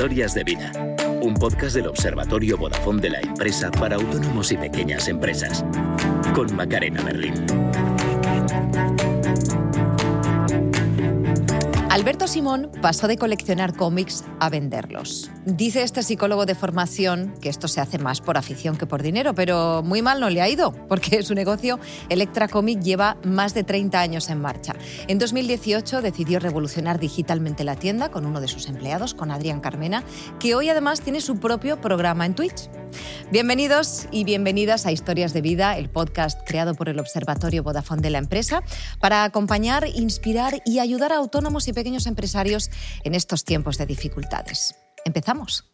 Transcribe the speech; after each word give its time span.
Historias 0.00 0.32
de 0.32 0.44
vida. 0.44 0.72
Un 1.20 1.34
podcast 1.34 1.76
del 1.76 1.86
Observatorio 1.86 2.56
Vodafone 2.56 3.02
de 3.02 3.10
la 3.10 3.20
empresa 3.20 3.70
para 3.70 3.96
autónomos 3.96 4.50
y 4.50 4.56
pequeñas 4.56 5.08
empresas. 5.08 5.62
Con 6.34 6.56
Macarena 6.56 7.02
Berlín. 7.02 7.34
Alberto 12.00 12.26
Simón 12.26 12.70
pasó 12.80 13.08
de 13.08 13.18
coleccionar 13.18 13.76
cómics 13.76 14.24
a 14.38 14.48
venderlos. 14.48 15.30
Dice 15.44 15.82
este 15.82 16.02
psicólogo 16.02 16.46
de 16.46 16.54
formación 16.54 17.34
que 17.42 17.50
esto 17.50 17.68
se 17.68 17.82
hace 17.82 17.98
más 17.98 18.22
por 18.22 18.38
afición 18.38 18.78
que 18.78 18.86
por 18.86 19.02
dinero, 19.02 19.34
pero 19.34 19.82
muy 19.84 20.00
mal 20.00 20.18
no 20.18 20.30
le 20.30 20.40
ha 20.40 20.48
ido, 20.48 20.72
porque 20.88 21.22
su 21.22 21.34
negocio, 21.34 21.78
Electra 22.08 22.48
Comic, 22.48 22.80
lleva 22.80 23.18
más 23.22 23.52
de 23.52 23.64
30 23.64 24.00
años 24.00 24.30
en 24.30 24.40
marcha. 24.40 24.74
En 25.08 25.18
2018 25.18 26.00
decidió 26.00 26.40
revolucionar 26.40 26.98
digitalmente 26.98 27.64
la 27.64 27.76
tienda 27.76 28.10
con 28.10 28.24
uno 28.24 28.40
de 28.40 28.48
sus 28.48 28.68
empleados, 28.68 29.12
con 29.12 29.30
Adrián 29.30 29.60
Carmena, 29.60 30.02
que 30.38 30.54
hoy 30.54 30.70
además 30.70 31.02
tiene 31.02 31.20
su 31.20 31.38
propio 31.38 31.82
programa 31.82 32.24
en 32.24 32.34
Twitch. 32.34 32.70
Bienvenidos 33.30 34.08
y 34.10 34.24
bienvenidas 34.24 34.86
a 34.86 34.92
Historias 34.92 35.34
de 35.34 35.42
Vida, 35.42 35.76
el 35.76 35.90
podcast 35.90 36.40
creado 36.46 36.74
por 36.74 36.88
el 36.88 36.98
Observatorio 36.98 37.62
Vodafone 37.62 38.02
de 38.02 38.10
la 38.10 38.18
empresa 38.18 38.62
para 39.00 39.22
acompañar, 39.24 39.86
inspirar 39.94 40.62
y 40.64 40.78
ayudar 40.78 41.12
a 41.12 41.16
autónomos 41.16 41.68
y 41.68 41.72
pequeños 41.72 41.89
empresarios 42.06 42.70
en 43.04 43.14
estos 43.14 43.44
tiempos 43.44 43.78
de 43.78 43.86
dificultades. 43.86 44.74
Empezamos. 45.04 45.64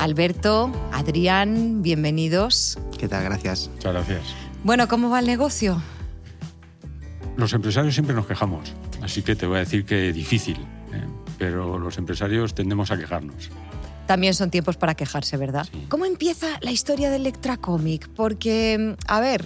Alberto, 0.00 0.72
Adrián, 0.92 1.82
bienvenidos. 1.82 2.78
¿Qué 2.98 3.08
tal? 3.08 3.24
Gracias. 3.24 3.68
Muchas 3.74 3.92
gracias. 3.92 4.22
Bueno, 4.64 4.88
¿cómo 4.88 5.10
va 5.10 5.20
el 5.20 5.26
negocio? 5.26 5.82
Los 7.36 7.52
empresarios 7.52 7.94
siempre 7.94 8.14
nos 8.14 8.26
quejamos, 8.26 8.74
así 9.02 9.22
que 9.22 9.36
te 9.36 9.46
voy 9.46 9.56
a 9.56 9.60
decir 9.60 9.84
que 9.84 10.12
difícil, 10.12 10.56
¿eh? 10.92 11.04
pero 11.36 11.78
los 11.78 11.98
empresarios 11.98 12.54
tendemos 12.54 12.90
a 12.90 12.98
quejarnos. 12.98 13.50
También 14.08 14.32
son 14.32 14.50
tiempos 14.50 14.78
para 14.78 14.94
quejarse, 14.94 15.36
¿verdad? 15.36 15.68
Sí. 15.70 15.84
¿Cómo 15.90 16.06
empieza 16.06 16.46
la 16.62 16.70
historia 16.70 17.10
de 17.10 17.16
Electra 17.16 17.58
Comic? 17.58 18.08
Porque, 18.16 18.96
a 19.06 19.20
ver, 19.20 19.44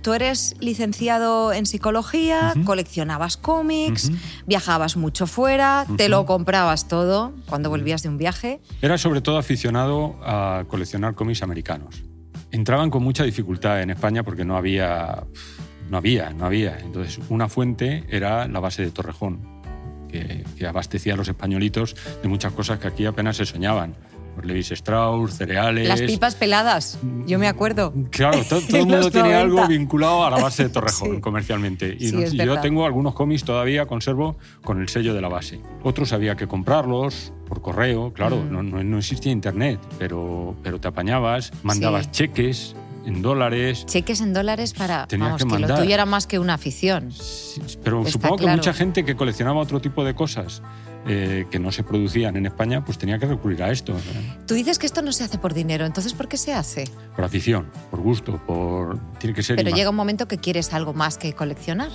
tú 0.00 0.14
eres 0.14 0.54
licenciado 0.60 1.52
en 1.52 1.66
psicología, 1.66 2.54
coleccionabas 2.64 3.36
cómics, 3.36 4.12
viajabas 4.46 4.96
mucho 4.96 5.26
fuera, 5.26 5.84
te 5.96 6.08
lo 6.08 6.24
comprabas 6.24 6.86
todo 6.86 7.32
cuando 7.48 7.68
volvías 7.68 8.04
de 8.04 8.08
un 8.08 8.16
viaje. 8.16 8.60
Era 8.80 8.96
sobre 8.96 9.22
todo 9.22 9.38
aficionado 9.38 10.14
a 10.22 10.64
coleccionar 10.68 11.16
cómics 11.16 11.42
americanos. 11.42 12.04
Entraban 12.52 12.90
con 12.90 13.02
mucha 13.02 13.24
dificultad 13.24 13.82
en 13.82 13.90
España 13.90 14.22
porque 14.22 14.44
no 14.44 14.56
había, 14.56 15.24
no 15.90 15.96
había, 15.96 16.30
no 16.30 16.46
había. 16.46 16.78
Entonces, 16.78 17.18
una 17.28 17.48
fuente 17.48 18.04
era 18.08 18.46
la 18.46 18.60
base 18.60 18.82
de 18.82 18.92
Torrejón, 18.92 19.55
que, 20.18 20.44
que 20.58 20.66
abastecía 20.66 21.14
a 21.14 21.16
los 21.16 21.28
españolitos 21.28 21.96
de 22.22 22.28
muchas 22.28 22.52
cosas 22.52 22.78
que 22.78 22.88
aquí 22.88 23.06
apenas 23.06 23.36
se 23.36 23.46
soñaban. 23.46 23.94
Pues 24.34 24.46
Levis 24.48 24.70
Strauss, 24.70 25.32
cereales. 25.38 25.88
Las 25.88 26.02
pipas 26.02 26.34
peladas, 26.34 26.98
yo 27.26 27.38
me 27.38 27.48
acuerdo. 27.48 27.94
Claro, 28.10 28.44
to- 28.44 28.60
todo, 28.60 28.76
el 28.80 28.86
mundo 28.86 29.10
tiene 29.10 29.30
90. 29.30 29.40
algo 29.40 29.66
vinculado 29.66 30.26
a 30.26 30.30
la 30.30 30.36
base 30.36 30.64
de 30.64 30.68
Torrejón 30.68 31.14
Sí. 31.16 31.20
comercialmente. 31.22 31.96
Y, 31.98 32.08
Sí, 32.10 32.12
no- 32.16 32.20
es 32.22 32.34
y 32.34 32.36
yo 32.36 32.60
tengo 32.60 32.84
algunos 32.84 33.14
cómics 33.14 33.44
todavía, 33.44 33.86
conservo, 33.86 34.36
con 34.62 34.82
el 34.82 34.90
sello 34.90 35.14
de 35.14 35.22
la 35.22 35.28
base. 35.28 35.58
Otros 35.84 36.12
había 36.12 36.36
que 36.36 36.46
comprarlos 36.46 37.32
por 37.48 37.62
correo, 37.62 38.12
claro, 38.12 38.36
Mm. 38.36 38.52
no, 38.52 38.62
no- 38.62 38.84
no 38.84 38.98
existía 38.98 39.32
internet, 39.32 39.80
pero, 39.98 40.54
pero 40.62 40.78
te 40.80 40.88
apañabas, 40.88 41.52
mandabas 41.62 42.04
Sí. 42.04 42.10
cheques 42.12 42.76
en 43.06 43.22
dólares. 43.22 43.86
Cheques 43.86 44.20
en 44.20 44.34
dólares 44.34 44.74
para... 44.74 45.06
Tenías 45.06 45.40
vamos, 45.40 45.44
que 45.44 45.62
que, 45.62 45.68
lo 45.68 45.74
tuyo 45.80 45.94
era 45.94 46.06
más 46.06 46.26
que 46.26 46.38
una 46.38 46.54
afición. 46.54 47.12
Sí, 47.12 47.62
Pero 47.82 48.00
Está 48.00 48.12
supongo 48.12 48.36
que 48.36 48.46
mucha 48.48 48.74
gente 48.74 49.04
que 49.04 49.14
coleccionaba 49.14 49.60
otro 49.60 49.80
tipo 49.80 50.04
de 50.04 50.14
cosas 50.14 50.62
eh, 51.06 51.46
que 51.50 51.60
no 51.60 51.70
se 51.70 51.84
producían 51.84 52.36
en 52.36 52.46
España, 52.46 52.84
pues 52.84 52.98
tenía 52.98 53.18
que 53.18 53.26
recurrir 53.26 53.62
a 53.62 53.70
esto. 53.70 53.94
Tú 54.46 54.54
dices 54.54 54.78
que 54.78 54.86
esto 54.86 55.02
no 55.02 55.12
se 55.12 55.22
hace 55.22 55.38
por 55.38 55.54
dinero, 55.54 55.86
entonces 55.86 56.14
¿por 56.14 56.26
qué 56.26 56.36
se 56.36 56.52
hace? 56.52 56.84
Por 57.14 57.24
afición, 57.24 57.66
por 57.90 58.00
gusto, 58.00 58.40
por... 58.44 58.98
Tiene 59.18 59.32
que 59.34 59.42
ser... 59.44 59.56
Pero 59.56 59.70
llega 59.70 59.90
un 59.90 59.96
momento 59.96 60.26
que 60.26 60.38
quieres 60.38 60.72
algo 60.74 60.92
más 60.92 61.16
que 61.16 61.32
coleccionar. 61.32 61.90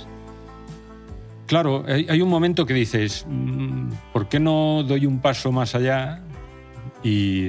Claro, 1.46 1.84
hay, 1.86 2.06
hay 2.08 2.22
un 2.22 2.30
momento 2.30 2.64
que 2.64 2.72
dices, 2.72 3.26
mm, 3.28 3.90
¿por 4.14 4.30
qué 4.30 4.40
no 4.40 4.82
doy 4.82 5.04
un 5.04 5.20
paso 5.20 5.52
más 5.52 5.74
allá 5.74 6.22
y, 7.02 7.48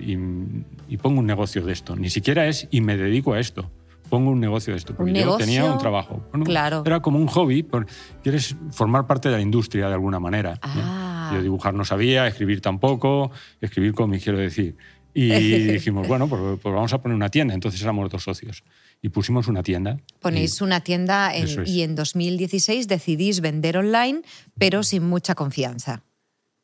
y- 0.00 0.64
y 0.88 0.96
pongo 0.96 1.20
un 1.20 1.26
negocio 1.26 1.64
de 1.64 1.72
esto? 1.72 1.96
Ni 1.96 2.10
siquiera 2.10 2.46
es 2.46 2.68
y 2.70 2.80
me 2.80 2.96
dedico 2.96 3.34
a 3.34 3.40
esto. 3.40 3.70
Pongo 4.10 4.30
un 4.30 4.38
negocio 4.40 4.72
de 4.74 4.78
esto. 4.78 4.94
Porque 4.94 5.10
¿Un 5.12 5.16
yo 5.16 5.24
negocio? 5.24 5.46
tenía 5.46 5.64
un 5.64 5.78
trabajo. 5.78 6.24
Bueno, 6.30 6.44
Claro. 6.44 6.82
Era 6.84 7.00
como 7.00 7.18
un 7.18 7.26
hobby. 7.26 7.62
por- 7.62 7.86
quieres 8.22 8.54
formar 8.70 9.06
parte 9.06 9.28
de 9.30 9.36
la 9.36 9.40
industria 9.40 9.88
de 9.88 9.94
alguna 9.94 10.20
manera. 10.20 10.52
¿no? 10.54 10.58
Ah. 10.62 11.30
Yo 11.34 11.42
dibujar 11.42 11.72
no 11.74 11.84
sabía, 11.84 12.26
escribir 12.26 12.60
tampoco, 12.60 13.30
escribir 13.60 13.94
cómics, 13.94 14.22
quiero 14.24 14.38
decir. 14.38 14.76
Y 15.14 15.28
dijimos, 15.78 16.06
bueno, 16.06 16.28
pues, 16.28 16.40
pues 16.62 16.74
vamos 16.74 16.92
a 16.92 17.00
poner 17.00 17.16
una 17.16 17.30
tienda. 17.30 17.54
Entonces 17.54 17.80
éramos 17.82 18.10
dos 18.10 18.22
socios. 18.22 18.62
Y 19.00 19.08
pusimos 19.08 19.48
una 19.48 19.62
tienda. 19.62 19.98
Ponéis 20.20 20.60
Y- 20.60 20.64
una 20.64 20.80
tienda 20.80 21.34
en- 21.34 21.44
es. 21.44 21.58
y 21.68 21.82
en 21.82 21.94
2016 21.94 22.86
decidís 22.88 23.40
vender 23.40 23.78
online, 23.78 24.20
pero 24.58 24.82
sin 24.82 25.04
mucha 25.08 25.34
confianza. 25.34 26.02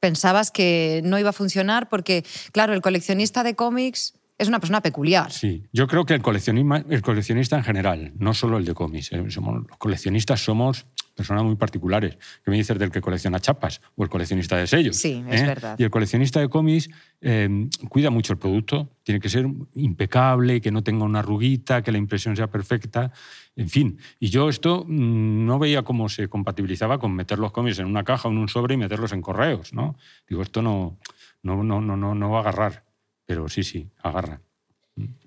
Pensabas 0.00 0.50
que 0.50 1.03
no 1.05 1.19
iba 1.19 1.31
a 1.31 1.34
funcionar 1.34 1.88
porque, 1.88 2.25
claro, 2.53 2.72
el 2.72 2.81
coleccionista 2.81 3.43
de 3.43 3.55
cómics 3.55 4.15
es 4.41 4.49
una 4.49 4.59
persona 4.59 4.81
peculiar. 4.81 5.31
Sí, 5.31 5.67
yo 5.71 5.87
creo 5.87 6.06
que 6.06 6.15
el, 6.15 6.23
coleccionista 6.23 7.56
en 7.56 7.62
general, 7.62 8.15
no 8.17 8.33
solo 8.33 8.56
el 8.56 8.65
de 8.65 8.73
cómics, 8.73 9.12
eh, 9.12 9.23
somos, 9.28 9.69
los 9.69 9.77
coleccionistas 9.77 10.43
somos 10.43 10.87
personas 11.15 11.45
muy 11.45 11.56
particulares. 11.56 12.17
¿Qué 12.43 12.51
me 12.51 12.56
dices 12.56 12.78
del 12.78 12.91
que 12.91 13.03
colecciona 13.03 13.39
chapas 13.39 13.83
o 13.97 14.03
el 14.03 14.09
coleccionista 14.09 14.56
de 14.56 14.67
sellos? 14.67 14.97
Sí, 14.97 15.23
es 15.28 15.43
¿Eh? 15.43 15.47
verdad. 15.47 15.77
Y 15.78 15.83
el 15.83 15.91
coleccionista 15.91 16.41
de 16.41 16.49
cómics 16.49 16.89
eh, 17.21 17.69
cuida 17.91 18.09
mucho 18.09 18.33
el 18.33 18.39
producto, 18.39 18.89
tiene 19.03 19.21
que 19.21 19.28
ser 19.28 19.47
impecable, 19.75 20.62
que 20.62 20.71
no 20.71 20.83
tenga 20.83 21.05
una 21.05 21.19
arruguita, 21.19 21.83
que 21.83 21.93
la 21.93 21.99
impresión 21.99 22.34
sea 22.34 22.47
perfecta, 22.47 23.12
en 23.57 23.69
fin. 23.69 23.99
Y 24.19 24.31
yo 24.31 24.49
esto 24.49 24.87
mm, 24.89 25.45
no 25.45 25.59
veía 25.59 25.83
cómo 25.83 26.09
se 26.09 26.28
compatibilizaba 26.28 26.99
con 26.99 27.12
meter 27.12 27.39
los 27.39 27.53
cómics 27.53 27.78
en 27.78 27.84
una 27.84 28.05
caja 28.05 28.28
o 28.28 28.31
en 28.31 28.39
un 28.39 28.49
sobre 28.49 28.72
y 28.72 28.78
meterlos 28.78 29.12
en 29.12 29.21
correos, 29.21 29.75
¿no? 29.75 29.97
Digo, 30.27 30.41
esto 30.41 30.62
no, 30.62 30.99
no, 31.43 31.62
no, 31.62 31.83
no, 31.83 31.99
no, 31.99 32.15
no 32.15 32.31
va 32.31 32.39
a 32.39 32.41
agarrar, 32.41 32.84
pero 33.31 33.49
sí, 33.49 33.63
sí, 33.63 33.89
agarra. 34.03 34.41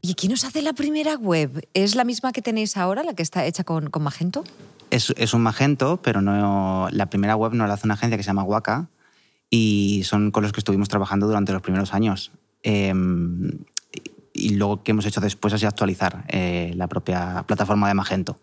¿Y 0.02 0.16
quién 0.16 0.34
os 0.34 0.44
hace 0.44 0.62
la 0.62 0.74
primera 0.74 1.16
web? 1.16 1.66
¿Es 1.74 1.96
la 1.96 2.04
misma 2.04 2.34
que 2.34 2.42
tenéis 2.42 2.76
ahora, 2.76 3.02
la 3.02 3.14
que 3.14 3.24
está 3.24 3.46
hecha 3.46 3.64
con, 3.64 3.90
con 3.90 4.04
Magento? 4.04 4.44
Es, 4.92 5.14
es 5.16 5.34
un 5.34 5.42
Magento, 5.42 6.02
pero 6.04 6.22
no, 6.22 6.90
la 6.92 7.06
primera 7.06 7.38
web 7.38 7.54
nos 7.54 7.66
la 7.66 7.76
hace 7.76 7.88
una 7.88 7.94
agencia 7.94 8.18
que 8.18 8.24
se 8.24 8.28
llama 8.28 8.44
Waka 8.44 8.90
y 9.50 10.02
son 10.04 10.32
con 10.32 10.44
los 10.44 10.52
que 10.52 10.60
estuvimos 10.60 10.90
trabajando 10.90 11.28
durante 11.28 11.54
los 11.54 11.62
primeros 11.62 11.94
años. 11.94 12.34
Eh, 12.64 12.94
y 14.34 14.50
luego 14.50 14.84
que 14.84 14.92
hemos 14.92 15.06
hecho 15.06 15.22
después 15.22 15.54
ha 15.54 15.58
sido 15.58 15.70
actualizar 15.70 16.26
eh, 16.28 16.74
la 16.76 16.88
propia 16.90 17.46
plataforma 17.48 17.88
de 17.88 17.94
Magento. 17.94 18.38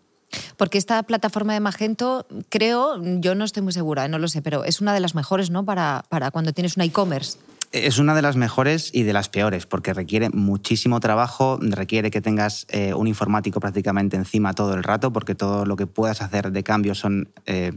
Porque 0.57 0.79
esta 0.79 1.03
plataforma 1.03 1.53
de 1.53 1.59
Magento, 1.59 2.25
creo, 2.49 2.99
yo 3.19 3.35
no 3.35 3.45
estoy 3.45 3.61
muy 3.61 3.73
segura, 3.73 4.07
no 4.07 4.17
lo 4.17 4.27
sé, 4.27 4.41
pero 4.41 4.63
es 4.63 4.81
una 4.81 4.95
de 4.95 5.01
las 5.01 5.13
mejores, 5.13 5.51
¿no? 5.51 5.63
Para, 5.65 6.03
para 6.09 6.31
cuando 6.31 6.51
tienes 6.51 6.77
un 6.77 6.81
e-commerce. 6.81 7.37
Es 7.71 7.99
una 7.99 8.13
de 8.13 8.21
las 8.21 8.35
mejores 8.35 8.91
y 8.93 9.03
de 9.03 9.13
las 9.13 9.29
peores, 9.29 9.65
porque 9.65 9.93
requiere 9.93 10.29
muchísimo 10.29 10.99
trabajo, 10.99 11.57
requiere 11.61 12.11
que 12.11 12.19
tengas 12.19 12.67
eh, 12.69 12.93
un 12.93 13.07
informático 13.07 13.61
prácticamente 13.61 14.17
encima 14.17 14.53
todo 14.53 14.73
el 14.73 14.83
rato, 14.83 15.13
porque 15.13 15.35
todo 15.35 15.65
lo 15.65 15.77
que 15.77 15.87
puedas 15.87 16.21
hacer 16.21 16.51
de 16.51 16.63
cambio 16.63 16.95
son 16.95 17.29
eh, 17.45 17.71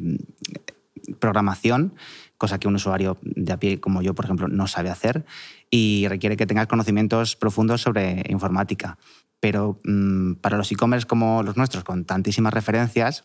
programación, 1.21 1.95
cosa 2.39 2.59
que 2.59 2.67
un 2.67 2.75
usuario 2.75 3.19
de 3.23 3.53
a 3.53 3.59
pie 3.59 3.79
como 3.79 4.03
yo, 4.03 4.15
por 4.15 4.25
ejemplo, 4.25 4.49
no 4.49 4.67
sabe 4.67 4.91
hacer, 4.91 5.25
y 5.71 6.07
requiere 6.09 6.37
que 6.37 6.47
tengas 6.47 6.67
conocimientos 6.67 7.37
profundos 7.37 7.81
sobre 7.81 8.25
informática. 8.29 8.99
Pero 9.39 9.79
mm, 9.85 10.35
para 10.35 10.57
los 10.57 10.73
e-commerce 10.73 11.07
como 11.07 11.45
los 11.45 11.57
nuestros, 11.57 11.85
con 11.85 12.05
tantísimas 12.05 12.53
referencias, 12.53 13.25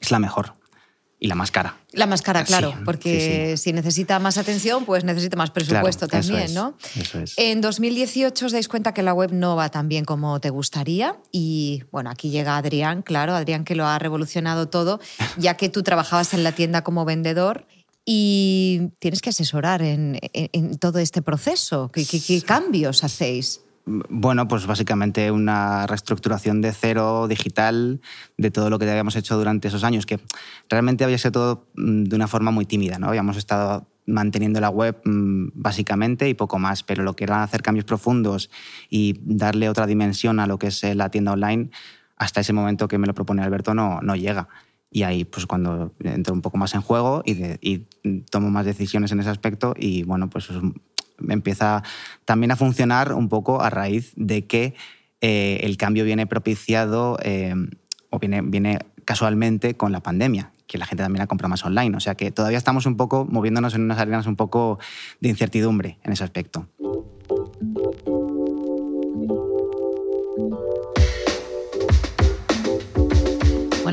es 0.00 0.12
la 0.12 0.20
mejor. 0.20 0.59
Y 1.22 1.26
la 1.28 1.34
más 1.34 1.50
cara. 1.50 1.76
La 1.92 2.06
más 2.06 2.22
cara, 2.22 2.40
Sí, 2.40 2.46
claro, 2.46 2.70
sí, 2.72 2.78
porque 2.84 3.56
si 3.58 3.72
necesita 3.74 4.18
más 4.18 4.38
atención, 4.38 4.86
pues 4.86 5.04
necesita 5.04 5.36
más 5.36 5.50
presupuesto 5.50 6.08
Claro, 6.08 6.20
eso 6.22 6.28
también, 6.30 6.48
es, 6.50 6.54
¿no? 6.54 6.74
eso 6.96 7.20
es. 7.20 7.34
En 7.36 7.60
2018 7.60 8.46
os 8.46 8.52
dais 8.52 8.68
cuenta 8.68 8.94
que 8.94 9.02
la 9.02 9.12
web 9.12 9.30
no 9.32 9.54
va 9.54 9.68
tan 9.68 9.88
bien 9.88 10.04
como 10.06 10.40
te 10.40 10.48
gustaría 10.50 11.16
y 11.30 11.84
bueno, 11.92 12.08
aquí 12.10 12.30
llega 12.30 12.56
Adrián, 12.56 13.02
claro, 13.02 13.34
Adrián 13.34 13.64
que 13.64 13.74
lo 13.74 13.86
ha 13.86 13.98
revolucionado 13.98 14.68
todo, 14.70 14.98
ya 15.36 15.58
que 15.58 15.68
tú 15.68 15.82
trabajabas 15.82 16.32
en 16.32 16.42
la 16.42 16.52
tienda 16.52 16.82
como 16.82 17.04
vendedor 17.04 17.66
y 18.04 18.88
tienes 18.98 19.20
que 19.20 19.30
asesorar 19.30 19.82
en, 19.82 20.18
en- 20.32 20.48
en 20.52 20.78
todo 20.78 20.98
este 21.00 21.20
proceso. 21.22 21.90
¿Qué, 21.92 22.06
qué- 22.06 22.20
qué 22.20 22.40
cambios 22.42 23.04
hacéis? 23.04 23.60
Bueno, 23.86 24.46
pues 24.46 24.66
básicamente 24.66 25.30
una 25.30 25.86
reestructuración 25.86 26.60
de 26.60 26.72
cero 26.72 27.26
digital 27.28 28.00
de 28.36 28.50
todo 28.50 28.70
lo 28.70 28.78
que 28.78 28.88
habíamos 28.88 29.16
hecho 29.16 29.36
durante 29.36 29.68
esos 29.68 29.84
años, 29.84 30.06
que 30.06 30.20
realmente 30.68 31.02
había 31.02 31.18
sido 31.18 31.32
todo 31.32 31.66
mm, 31.76 32.04
de 32.04 32.16
una 32.16 32.28
forma 32.28 32.50
muy 32.50 32.66
tímida, 32.66 32.98
¿no? 32.98 33.08
Habíamos 33.08 33.36
estado 33.36 33.88
manteniendo 34.06 34.60
la 34.60 34.70
web 34.70 35.00
mm, 35.04 35.48
básicamente 35.54 36.28
y 36.28 36.34
poco 36.34 36.58
más, 36.58 36.82
pero 36.82 37.02
lo 37.02 37.14
que 37.16 37.24
era 37.24 37.42
hacer 37.42 37.62
cambios 37.62 37.84
profundos 37.84 38.50
y 38.90 39.18
darle 39.22 39.68
otra 39.68 39.86
dimensión 39.86 40.40
a 40.40 40.46
lo 40.46 40.58
que 40.58 40.68
es 40.68 40.84
eh, 40.84 40.94
la 40.94 41.10
tienda 41.10 41.32
online, 41.32 41.70
hasta 42.16 42.40
ese 42.42 42.52
momento 42.52 42.86
que 42.86 42.98
me 42.98 43.06
lo 43.06 43.14
propone 43.14 43.42
Alberto 43.42 43.74
no, 43.74 44.00
no 44.02 44.14
llega. 44.14 44.48
Y 44.92 45.04
ahí, 45.04 45.24
pues 45.24 45.46
cuando 45.46 45.94
entro 46.00 46.34
un 46.34 46.42
poco 46.42 46.58
más 46.58 46.74
en 46.74 46.82
juego 46.82 47.22
y, 47.24 47.34
de- 47.34 47.58
y 47.62 47.86
tomo 48.30 48.50
más 48.50 48.66
decisiones 48.66 49.10
en 49.12 49.20
ese 49.20 49.30
aspecto 49.30 49.72
y 49.76 50.02
bueno, 50.02 50.28
pues 50.28 50.48
empieza 51.28 51.82
también 52.24 52.50
a 52.50 52.56
funcionar 52.56 53.12
un 53.12 53.28
poco 53.28 53.62
a 53.62 53.70
raíz 53.70 54.12
de 54.16 54.46
que 54.46 54.74
eh, 55.20 55.60
el 55.62 55.76
cambio 55.76 56.04
viene 56.04 56.26
propiciado 56.26 57.18
eh, 57.22 57.54
o 58.10 58.18
viene, 58.18 58.42
viene 58.42 58.78
casualmente 59.04 59.74
con 59.76 59.92
la 59.92 60.00
pandemia, 60.00 60.52
que 60.66 60.78
la 60.78 60.86
gente 60.86 61.02
también 61.02 61.22
ha 61.22 61.26
comprado 61.26 61.50
más 61.50 61.64
online. 61.64 61.96
O 61.96 62.00
sea 62.00 62.14
que 62.14 62.30
todavía 62.30 62.58
estamos 62.58 62.86
un 62.86 62.96
poco 62.96 63.26
moviéndonos 63.28 63.74
en 63.74 63.82
unas 63.82 63.98
arenas 63.98 64.26
un 64.26 64.36
poco 64.36 64.78
de 65.20 65.28
incertidumbre 65.28 65.98
en 66.04 66.12
ese 66.12 66.24
aspecto. 66.24 66.66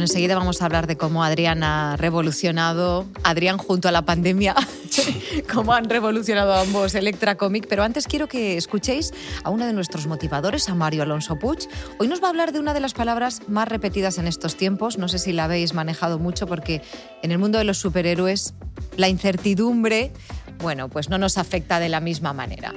Enseguida 0.08 0.36
vamos 0.36 0.62
a 0.62 0.66
hablar 0.66 0.88
de 0.88 0.96
cómo 0.96 1.22
Adrián 1.22 1.64
ha 1.64 1.98
revolucionado, 1.98 3.06
Adrián 3.24 3.58
junto 3.58 3.90
a 3.90 3.92
la 3.92 4.04
pandemia, 4.04 4.56
cómo 5.54 5.74
han 5.74 5.90
revolucionado 5.90 6.54
ambos 6.54 6.96
Electra 6.96 7.36
Comic. 7.36 7.68
Pero 7.68 7.84
antes 7.84 8.08
quiero 8.08 8.30
que 8.30 8.56
escuchéis 8.56 9.14
a 9.44 9.50
uno 9.50 9.66
de 9.66 9.74
nuestros 9.74 10.08
motivadores, 10.08 10.70
a 10.70 10.76
Mario 10.76 11.04
Alonso 11.04 11.38
Puig. 11.38 11.68
Hoy 12.00 12.08
nos 12.08 12.24
va 12.24 12.28
a 12.28 12.30
hablar 12.30 12.54
de 12.54 12.60
una 12.60 12.74
de 12.74 12.80
las 12.80 12.94
palabras 12.94 13.42
más 13.50 13.68
repetidas 13.68 14.18
en 14.18 14.28
estos 14.28 14.56
tiempos. 14.56 14.98
No 14.98 15.10
sé 15.10 15.20
si 15.20 15.34
la 15.34 15.44
habéis 15.44 15.74
manejado 15.74 16.20
mucho 16.20 16.48
porque 16.48 16.82
en 17.22 17.32
el 17.32 17.38
mundo 17.38 17.58
de 17.58 17.66
los 17.66 17.78
superhéroes 17.78 18.54
la 18.96 19.10
incertidumbre, 19.10 20.14
bueno, 20.60 20.88
pues 20.88 21.10
no 21.10 21.18
nos 21.18 21.38
afecta 21.38 21.82
de 21.82 21.90
la 21.90 22.00
misma 22.00 22.32
manera. 22.32 22.74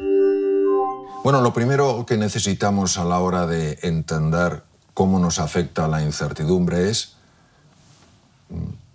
Bueno, 1.22 1.42
lo 1.42 1.52
primero 1.52 2.04
que 2.06 2.16
necesitamos 2.16 2.98
a 2.98 3.04
la 3.04 3.20
hora 3.20 3.46
de 3.46 3.78
entender 3.82 4.64
cómo 4.94 5.20
nos 5.20 5.38
afecta 5.38 5.86
la 5.86 6.02
incertidumbre 6.02 6.90
es 6.90 7.19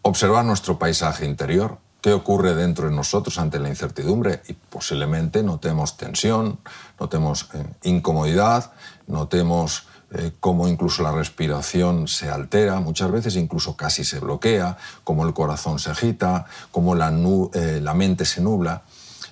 observar 0.02 0.46
nuestro 0.46 0.78
paisaje 0.78 1.25
interior, 1.25 1.80
qué 2.02 2.13
ocurre 2.13 2.54
dentro 2.54 2.88
de 2.88 2.96
nosotros 2.96 3.40
ante 3.40 3.60
la 3.60 3.69
incertidumbre 3.69 4.44
y 4.48 4.54
posiblemente 4.54 5.42
notemos 5.42 5.98
tensión, 5.98 6.60
notemos 7.00 7.50
eh, 7.54 7.66
incomodidad, 7.84 8.72
notemos 9.07 9.88
eh, 10.12 10.31
cómo 10.40 10.68
incluso 10.68 11.02
la 11.02 11.12
respiración 11.12 12.07
se 12.07 12.30
altera, 12.30 12.80
muchas 12.80 13.12
veces 13.12 13.36
incluso 13.36 13.75
casi 13.75 14.04
se 14.04 14.19
bloquea, 14.19 14.78
cómo 15.04 15.25
el 15.25 15.34
corazón 15.34 15.80
se 15.80 15.90
agita, 15.90 16.46
cómo 16.69 16.94
la, 16.94 17.12
eh, 17.54 17.80
la 17.81 17.94
mente 17.96 18.25
se 18.25 18.42
nubla. 18.42 18.84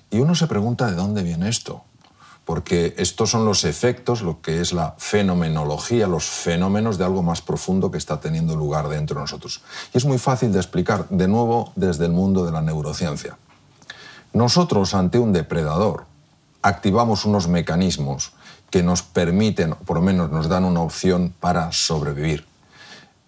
Y 0.09 0.19
uno 0.19 0.33
se 0.33 0.47
pregunta 0.47 0.87
de 0.87 0.95
dónde 0.95 1.21
viene 1.21 1.49
esto 1.49 1.83
porque 2.45 2.93
estos 2.97 3.29
son 3.29 3.45
los 3.45 3.63
efectos, 3.63 4.21
lo 4.21 4.41
que 4.41 4.59
es 4.59 4.73
la 4.73 4.95
fenomenología, 4.97 6.07
los 6.07 6.25
fenómenos 6.25 6.97
de 6.97 7.05
algo 7.05 7.23
más 7.23 7.41
profundo 7.41 7.89
que 7.89 7.97
está 7.97 8.19
teniendo 8.19 8.55
lugar 8.55 8.89
dentro 8.89 9.15
de 9.15 9.21
nosotros. 9.21 9.61
Y 9.93 9.97
es 9.97 10.05
muy 10.05 10.17
fácil 10.17 10.51
de 10.51 10.59
explicar, 10.59 11.07
de 11.09 11.27
nuevo, 11.27 11.71
desde 11.75 12.05
el 12.05 12.11
mundo 12.11 12.45
de 12.45 12.51
la 12.51 12.61
neurociencia. 12.61 13.37
Nosotros, 14.33 14.93
ante 14.93 15.19
un 15.19 15.31
depredador, 15.31 16.05
activamos 16.61 17.25
unos 17.25 17.47
mecanismos 17.47 18.33
que 18.69 18.83
nos 18.83 19.03
permiten, 19.03 19.73
o 19.73 19.75
por 19.77 19.97
lo 19.97 20.01
menos 20.03 20.31
nos 20.31 20.49
dan 20.49 20.65
una 20.65 20.81
opción 20.81 21.33
para 21.39 21.71
sobrevivir. 21.71 22.45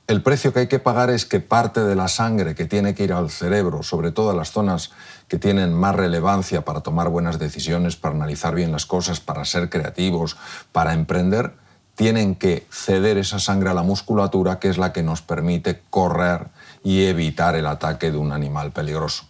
El 0.08 0.22
precio 0.22 0.54
que 0.54 0.60
hay 0.60 0.68
que 0.68 0.78
pagar 0.78 1.10
es 1.10 1.26
que 1.26 1.40
parte 1.40 1.84
de 1.84 1.96
la 1.96 2.08
sangre 2.08 2.54
que 2.54 2.66
tiene 2.66 2.94
que 2.94 3.06
ir 3.06 3.14
al 3.14 3.32
cerebro, 3.32 3.82
sobre 3.82 4.12
todo 4.12 4.36
las 4.36 4.52
zonas 4.52 4.92
que 5.28 5.40
tienen 5.40 5.74
más 5.74 5.96
relevancia 5.96 6.64
para 6.64 6.82
tomar 6.82 7.10
buenas 7.10 7.40
decisiones, 7.40 7.96
para 7.96 8.14
analizar 8.14 8.54
bien 8.54 8.72
las 8.72 8.86
cosas, 8.86 9.20
para 9.20 9.44
ser 9.46 9.68
creativos, 9.72 10.38
para 10.72 10.94
emprender, 10.94 11.54
tienen 11.96 12.36
que 12.36 12.68
ceder 12.70 13.18
esa 13.18 13.40
sangre 13.40 13.70
a 13.70 13.74
la 13.74 13.82
musculatura 13.82 14.60
que 14.60 14.70
es 14.70 14.78
la 14.78 14.94
que 14.94 15.02
nos 15.02 15.24
permite 15.24 15.82
correr 15.90 16.50
y 16.84 17.06
evitar 17.06 17.56
el 17.56 17.66
ataque 17.66 18.12
de 18.12 18.18
un 18.20 18.32
animal 18.32 18.72
peligroso. 18.72 19.26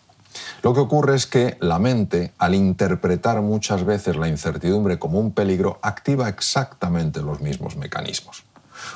Lo 0.62 0.74
que 0.74 0.82
ocurre 0.82 1.16
es 1.16 1.26
que 1.26 1.56
la 1.62 1.80
mente, 1.80 2.34
al 2.38 2.54
interpretar 2.54 3.42
muchas 3.42 3.86
veces 3.86 4.18
la 4.18 4.28
incertidumbre 4.28 5.00
como 5.00 5.22
un 5.22 5.32
peligro, 5.32 5.80
activa 5.82 6.28
exactamente 6.28 7.22
los 7.22 7.40
mismos 7.40 7.78
mecanismos. 7.78 8.44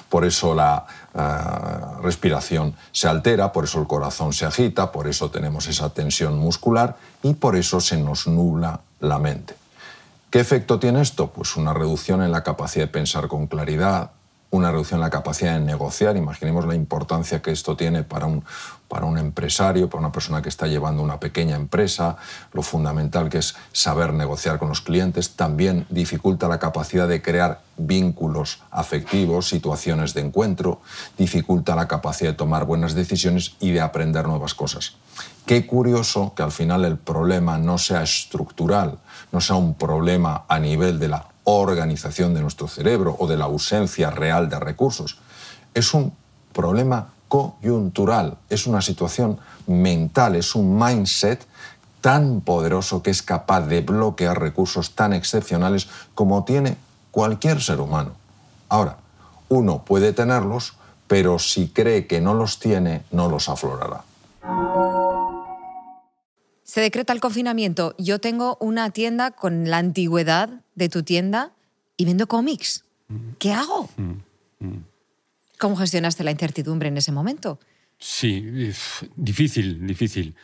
Por 0.10 0.26
eso 0.26 0.54
la 0.54 0.86
eh, 1.14 2.02
respiración 2.02 2.76
se 2.92 3.08
altera, 3.08 3.52
por 3.52 3.64
eso 3.64 3.80
el 3.80 3.88
corazón 3.88 4.34
se 4.34 4.46
agita, 4.46 4.92
por 4.92 5.08
eso 5.08 5.30
tenemos 5.32 5.68
esa 5.68 5.90
tensión 5.90 6.38
muscular 6.38 6.98
y 7.24 7.34
por 7.34 7.56
eso 7.56 7.80
se 7.80 7.98
nos 7.98 8.28
nubla 8.28 8.82
la 9.00 9.20
mente. 9.20 9.56
¿Qué 10.30 10.40
efecto 10.40 10.80
tiene 10.80 11.02
esto? 11.02 11.28
Pues 11.28 11.56
una 11.56 11.74
reducción 11.74 12.22
en 12.22 12.32
la 12.32 12.44
capacidad 12.44 12.86
de 12.86 12.92
pensar 12.92 13.28
con 13.28 13.48
claridad, 13.48 14.12
una 14.52 14.72
reducción 14.72 14.98
en 14.98 15.02
la 15.02 15.10
capacidad 15.10 15.54
de 15.54 15.60
negociar. 15.60 16.18
Imaginemos 16.18 16.66
la 16.66 16.76
importancia 16.76 17.42
que 17.42 17.52
esto 17.52 17.76
tiene 17.76 18.04
para 18.04 18.26
un, 18.26 18.44
para 18.88 19.06
un 19.06 19.18
empresario, 19.18 19.90
para 19.90 20.00
una 20.00 20.12
persona 20.12 20.42
que 20.42 20.50
está 20.50 20.68
llevando 20.68 21.04
una 21.04 21.20
pequeña 21.20 21.56
empresa, 21.56 22.18
lo 22.54 22.64
fundamental 22.64 23.30
que 23.30 23.38
es 23.38 23.56
saber 23.72 24.14
negociar 24.14 24.58
con 24.58 24.70
los 24.70 24.82
clientes. 24.82 25.36
También 25.36 25.86
dificulta 25.90 26.48
la 26.48 26.60
capacidad 26.60 27.08
de 27.08 27.22
crear 27.22 27.62
vínculos 27.78 28.62
afectivos, 28.72 29.48
situaciones 29.48 30.14
de 30.14 30.22
encuentro, 30.22 30.82
dificulta 31.18 31.76
la 31.76 31.88
capacidad 31.88 32.32
de 32.32 32.38
tomar 32.38 32.66
buenas 32.66 32.96
decisiones 32.96 33.56
y 33.60 33.72
de 33.72 33.82
aprender 33.82 34.28
nuevas 34.28 34.56
cosas. 34.56 34.96
Qué 35.46 35.66
curioso 35.66 36.34
que 36.36 36.44
al 36.44 36.52
final 36.52 36.86
el 36.86 36.98
problema 36.98 37.58
no 37.58 37.78
sea 37.78 38.04
estructural, 38.04 39.00
no 39.32 39.42
sea 39.42 39.56
un 39.56 39.76
problema 39.76 40.46
a 40.48 40.60
nivel 40.60 41.00
de 41.00 41.08
la 41.08 41.26
organización 41.58 42.34
de 42.34 42.42
nuestro 42.42 42.68
cerebro 42.68 43.16
o 43.20 43.28
de 43.28 43.38
la 43.38 43.46
ausencia 43.46 44.10
real 44.10 44.50
de 44.50 44.60
recursos. 44.60 45.18
Es 45.74 45.94
un 45.94 46.14
problema 46.54 47.14
coyuntural, 47.28 48.38
es 48.50 48.68
una 48.68 48.82
situación 48.82 49.40
mental, 49.68 50.36
es 50.36 50.56
un 50.56 50.78
mindset 50.78 51.46
tan 52.02 52.42
poderoso 52.42 53.04
que 53.04 53.12
es 53.12 53.22
capaz 53.22 53.62
de 53.62 53.82
bloquear 53.82 54.40
recursos 54.40 54.96
tan 54.96 55.14
excepcionales 55.14 55.88
como 56.16 56.44
tiene 56.44 56.78
cualquier 57.12 57.62
ser 57.62 57.80
humano. 57.80 58.14
Ahora, 58.70 58.98
uno 59.50 59.84
puede 59.84 60.14
tenerlos, 60.14 60.74
pero 61.08 61.40
si 61.40 61.70
cree 61.70 62.08
que 62.08 62.22
no 62.22 62.34
los 62.34 62.60
tiene, 62.60 63.04
no 63.12 63.30
los 63.30 63.50
aflorará. 63.50 64.04
Se 66.64 66.82
decreta 66.82 67.14
el 67.14 67.20
confinamiento. 67.20 67.96
Yo 67.98 68.20
tengo 68.20 68.56
una 68.60 68.92
tienda 68.92 69.32
con 69.32 69.72
la 69.72 69.80
antigüedad 69.80 70.62
de 70.80 70.90
tu 70.90 71.04
tienda 71.04 71.52
y 71.98 72.06
vendo 72.06 72.28
cómics. 72.28 72.86
¿Qué 73.38 73.52
hago? 73.52 73.90
¿Cómo 75.60 75.76
gestionaste 75.76 76.24
la 76.24 76.32
incertidumbre 76.32 76.88
en 76.88 76.98
ese 76.98 77.12
momento? 77.12 77.60
Sí, 78.00 78.72
difícil, 79.16 79.86
difícil. 79.86 80.36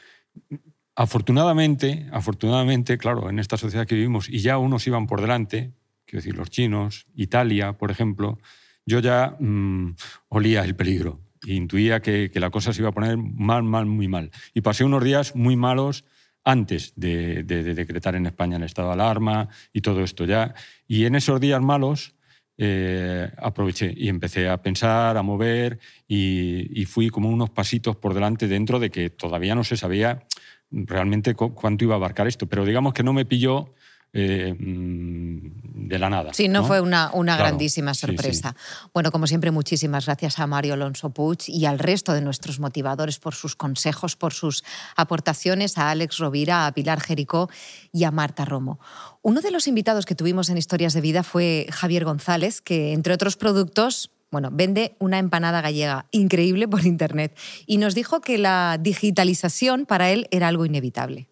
Afortunadamente, 0.95 2.07
afortunadamente, 2.11 2.97
claro, 2.97 3.29
en 3.29 3.39
esta 3.39 3.57
sociedad 3.57 3.87
que 3.87 3.95
vivimos, 3.95 4.29
y 4.29 4.39
ya 4.39 4.57
unos 4.57 4.85
iban 4.87 5.07
por 5.07 5.21
delante, 5.21 5.71
quiero 6.05 6.21
decir, 6.21 6.35
los 6.35 6.49
chinos, 6.49 7.07
Italia, 7.15 7.73
por 7.73 7.91
ejemplo, 7.91 8.37
yo 8.85 8.99
ya 8.99 9.35
mm, 9.39 9.95
olía 10.29 10.63
el 10.63 10.75
peligro. 10.75 11.21
e 11.47 11.53
intuía 11.53 12.01
que, 12.01 12.29
que 12.31 12.39
la 12.39 12.49
cosa 12.49 12.73
se 12.73 12.81
iba 12.81 12.89
a 12.89 12.91
poner 12.91 13.17
mal, 13.17 13.63
mal, 13.63 13.85
muy 13.85 14.07
mal. 14.07 14.31
Y 14.53 14.61
pasé 14.61 14.83
unos 14.83 15.03
días 15.03 15.35
muy 15.35 15.55
malos 15.55 16.03
antes 16.45 16.93
de, 16.95 17.43
de- 17.43 17.63
de 17.63 17.73
decretar 17.73 18.15
en 18.15 18.25
España 18.27 18.57
el 18.57 18.63
estado 18.63 18.87
de 18.89 18.93
alarma 18.93 19.49
y 19.73 19.81
todo 19.81 20.01
esto 20.03 20.23
ya. 20.25 20.53
Y 20.87 21.05
en 21.05 21.15
esos 21.15 21.41
días 21.41 21.61
malos 21.61 22.15
eh, 22.57 23.29
aproveché 23.37 23.93
y 23.97 24.07
empecé 24.07 24.47
a 24.47 24.61
pensar, 24.61 25.17
a 25.17 25.21
mover 25.23 25.79
y, 26.07 26.79
y 26.79 26.85
fui 26.85 27.09
como 27.09 27.29
unos 27.29 27.49
pasitos 27.49 27.97
por 27.97 28.13
delante 28.13 28.47
dentro 28.47 28.79
de 28.79 28.89
que 28.91 29.09
todavía 29.09 29.55
no 29.55 29.63
se 29.65 29.75
sabía 29.75 30.23
realmente 30.71 31.33
cu- 31.35 31.53
cuánto 31.53 31.83
iba 31.83 31.95
a 31.95 31.97
abarcar 31.97 32.27
esto. 32.27 32.47
Pero 32.47 32.63
digamos 32.65 32.93
que 32.93 33.03
no 33.03 33.11
me 33.11 33.25
pilló 33.25 33.73
eh, 34.13 34.53
mm, 34.57 35.87
de 35.87 35.99
la 35.99 36.09
nada. 36.09 36.33
Sí, 36.33 36.47
no, 36.47 36.63
fue 36.65 36.79
una, 36.81 37.11
una 37.13 37.35
Claro, 37.35 37.49
grandísima 37.49 37.93
sí, 37.93 38.01
sí. 38.01 38.07
sorpresa. 38.07 38.55
Bueno, 38.93 39.11
como 39.11 39.27
siempre, 39.27 39.51
muchísimas 39.51 40.05
gracias 40.05 40.39
a 40.39 40.47
Mario 40.47 40.73
Alonso 40.73 41.09
Puig 41.09 41.39
y 41.47 41.65
al 41.65 41.79
resto 41.79 42.13
de 42.13 42.21
nuestros 42.21 42.59
motivadores 42.59 43.19
por 43.19 43.35
sus 43.35 43.55
consejos, 43.55 44.15
por 44.15 44.33
sus 44.33 44.63
aportaciones, 44.95 45.77
a 45.77 45.89
Alex 45.91 46.17
Rovira, 46.17 46.65
a 46.65 46.71
Pilar 46.73 47.01
Jericó 47.01 47.49
y 47.91 48.05
a 48.05 48.11
Marta 48.11 48.45
Romo. 48.45 48.79
Uno 49.21 49.41
de 49.41 49.51
los 49.51 49.67
invitados 49.67 50.05
que 50.05 50.15
tuvimos 50.15 50.49
en 50.49 50.57
Historias 50.57 50.93
de 50.93 51.01
Vida 51.01 51.23
fue 51.23 51.67
Javier 51.71 52.05
González, 52.05 52.61
que 52.61 52.93
entre 52.93 53.13
otros 53.13 53.35
productos 53.37 54.11
bueno, 54.31 54.49
vende 54.51 54.97
una 54.99 55.19
empanada 55.19 55.61
gallega 55.61 56.07
increíble 56.11 56.67
por 56.67 56.85
internet 56.85 57.37
y 57.65 57.77
nos 57.77 57.95
dijo 57.95 58.19
que 58.21 58.37
la 58.37 58.77
digitalización 58.81 59.85
para 59.85 60.09
él 60.11 60.27
era 60.31 60.47
algo 60.49 60.65
inevitable. 60.65 61.29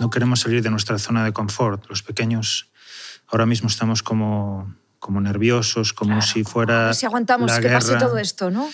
No 0.00 0.10
queremos 0.10 0.40
salir 0.40 0.62
de 0.62 0.70
nuestra 0.70 0.98
zona 0.98 1.24
de 1.24 1.32
confort. 1.32 1.88
Los 1.88 2.02
pequeños 2.02 2.70
ahora 3.28 3.46
mismo 3.46 3.68
estamos 3.68 4.02
como, 4.02 4.74
como 4.98 5.20
nerviosos, 5.20 5.92
como 5.92 6.20
si 6.22 6.44
fuera 6.44 6.92
si 6.94 7.06
aguantamos 7.06 7.50
la 7.50 7.60
que 7.60 7.68
pase 7.68 7.88
guerra. 7.94 8.00
todo 8.06 8.18
esto, 8.18 8.50
¿no? 8.50 8.68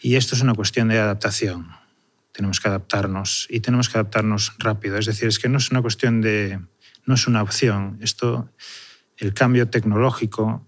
Y 0.00 0.16
esto 0.16 0.34
es 0.34 0.42
una 0.42 0.54
cuestión 0.54 0.88
de 0.88 0.98
adaptación. 0.98 1.68
Tenemos 2.32 2.60
que 2.60 2.68
adaptarnos 2.68 3.46
y 3.50 3.60
tenemos 3.60 3.88
que 3.88 3.98
adaptarnos 3.98 4.52
rápido. 4.58 4.96
Es 4.98 5.06
decir, 5.06 5.28
es 5.28 5.38
que 5.38 5.48
no 5.48 5.58
es 5.58 5.70
una 5.70 5.82
cuestión 5.82 6.20
de... 6.20 6.60
no 7.04 7.14
es 7.14 7.26
una 7.26 7.42
opción. 7.42 7.98
Esto, 8.00 8.48
el 9.16 9.34
cambio 9.34 9.68
tecnológico 9.68 10.64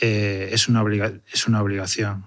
eh, 0.00 0.48
es, 0.52 0.68
una 0.68 0.82
obliga- 0.82 1.20
es 1.32 1.46
una 1.46 1.62
obligación. 1.62 2.24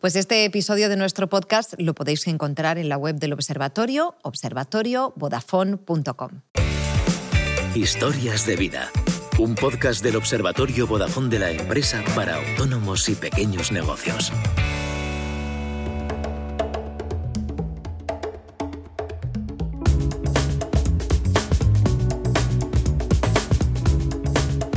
Pues 0.00 0.16
este 0.16 0.44
episodio 0.46 0.88
de 0.88 0.96
nuestro 0.96 1.28
podcast 1.28 1.74
lo 1.76 1.94
podéis 1.94 2.26
encontrar 2.26 2.78
en 2.78 2.88
la 2.88 2.96
web 2.96 3.16
del 3.16 3.34
observatorio, 3.34 4.16
observatoriovodafone.com. 4.22 6.40
Historias 7.74 8.46
de 8.46 8.56
vida. 8.56 8.90
Un 9.38 9.54
podcast 9.54 10.02
del 10.02 10.16
Observatorio 10.16 10.86
Vodafone 10.86 11.28
de 11.28 11.38
la 11.38 11.50
empresa 11.50 12.02
para 12.14 12.36
autónomos 12.36 13.10
y 13.10 13.14
pequeños 13.14 13.72
negocios. 13.72 14.32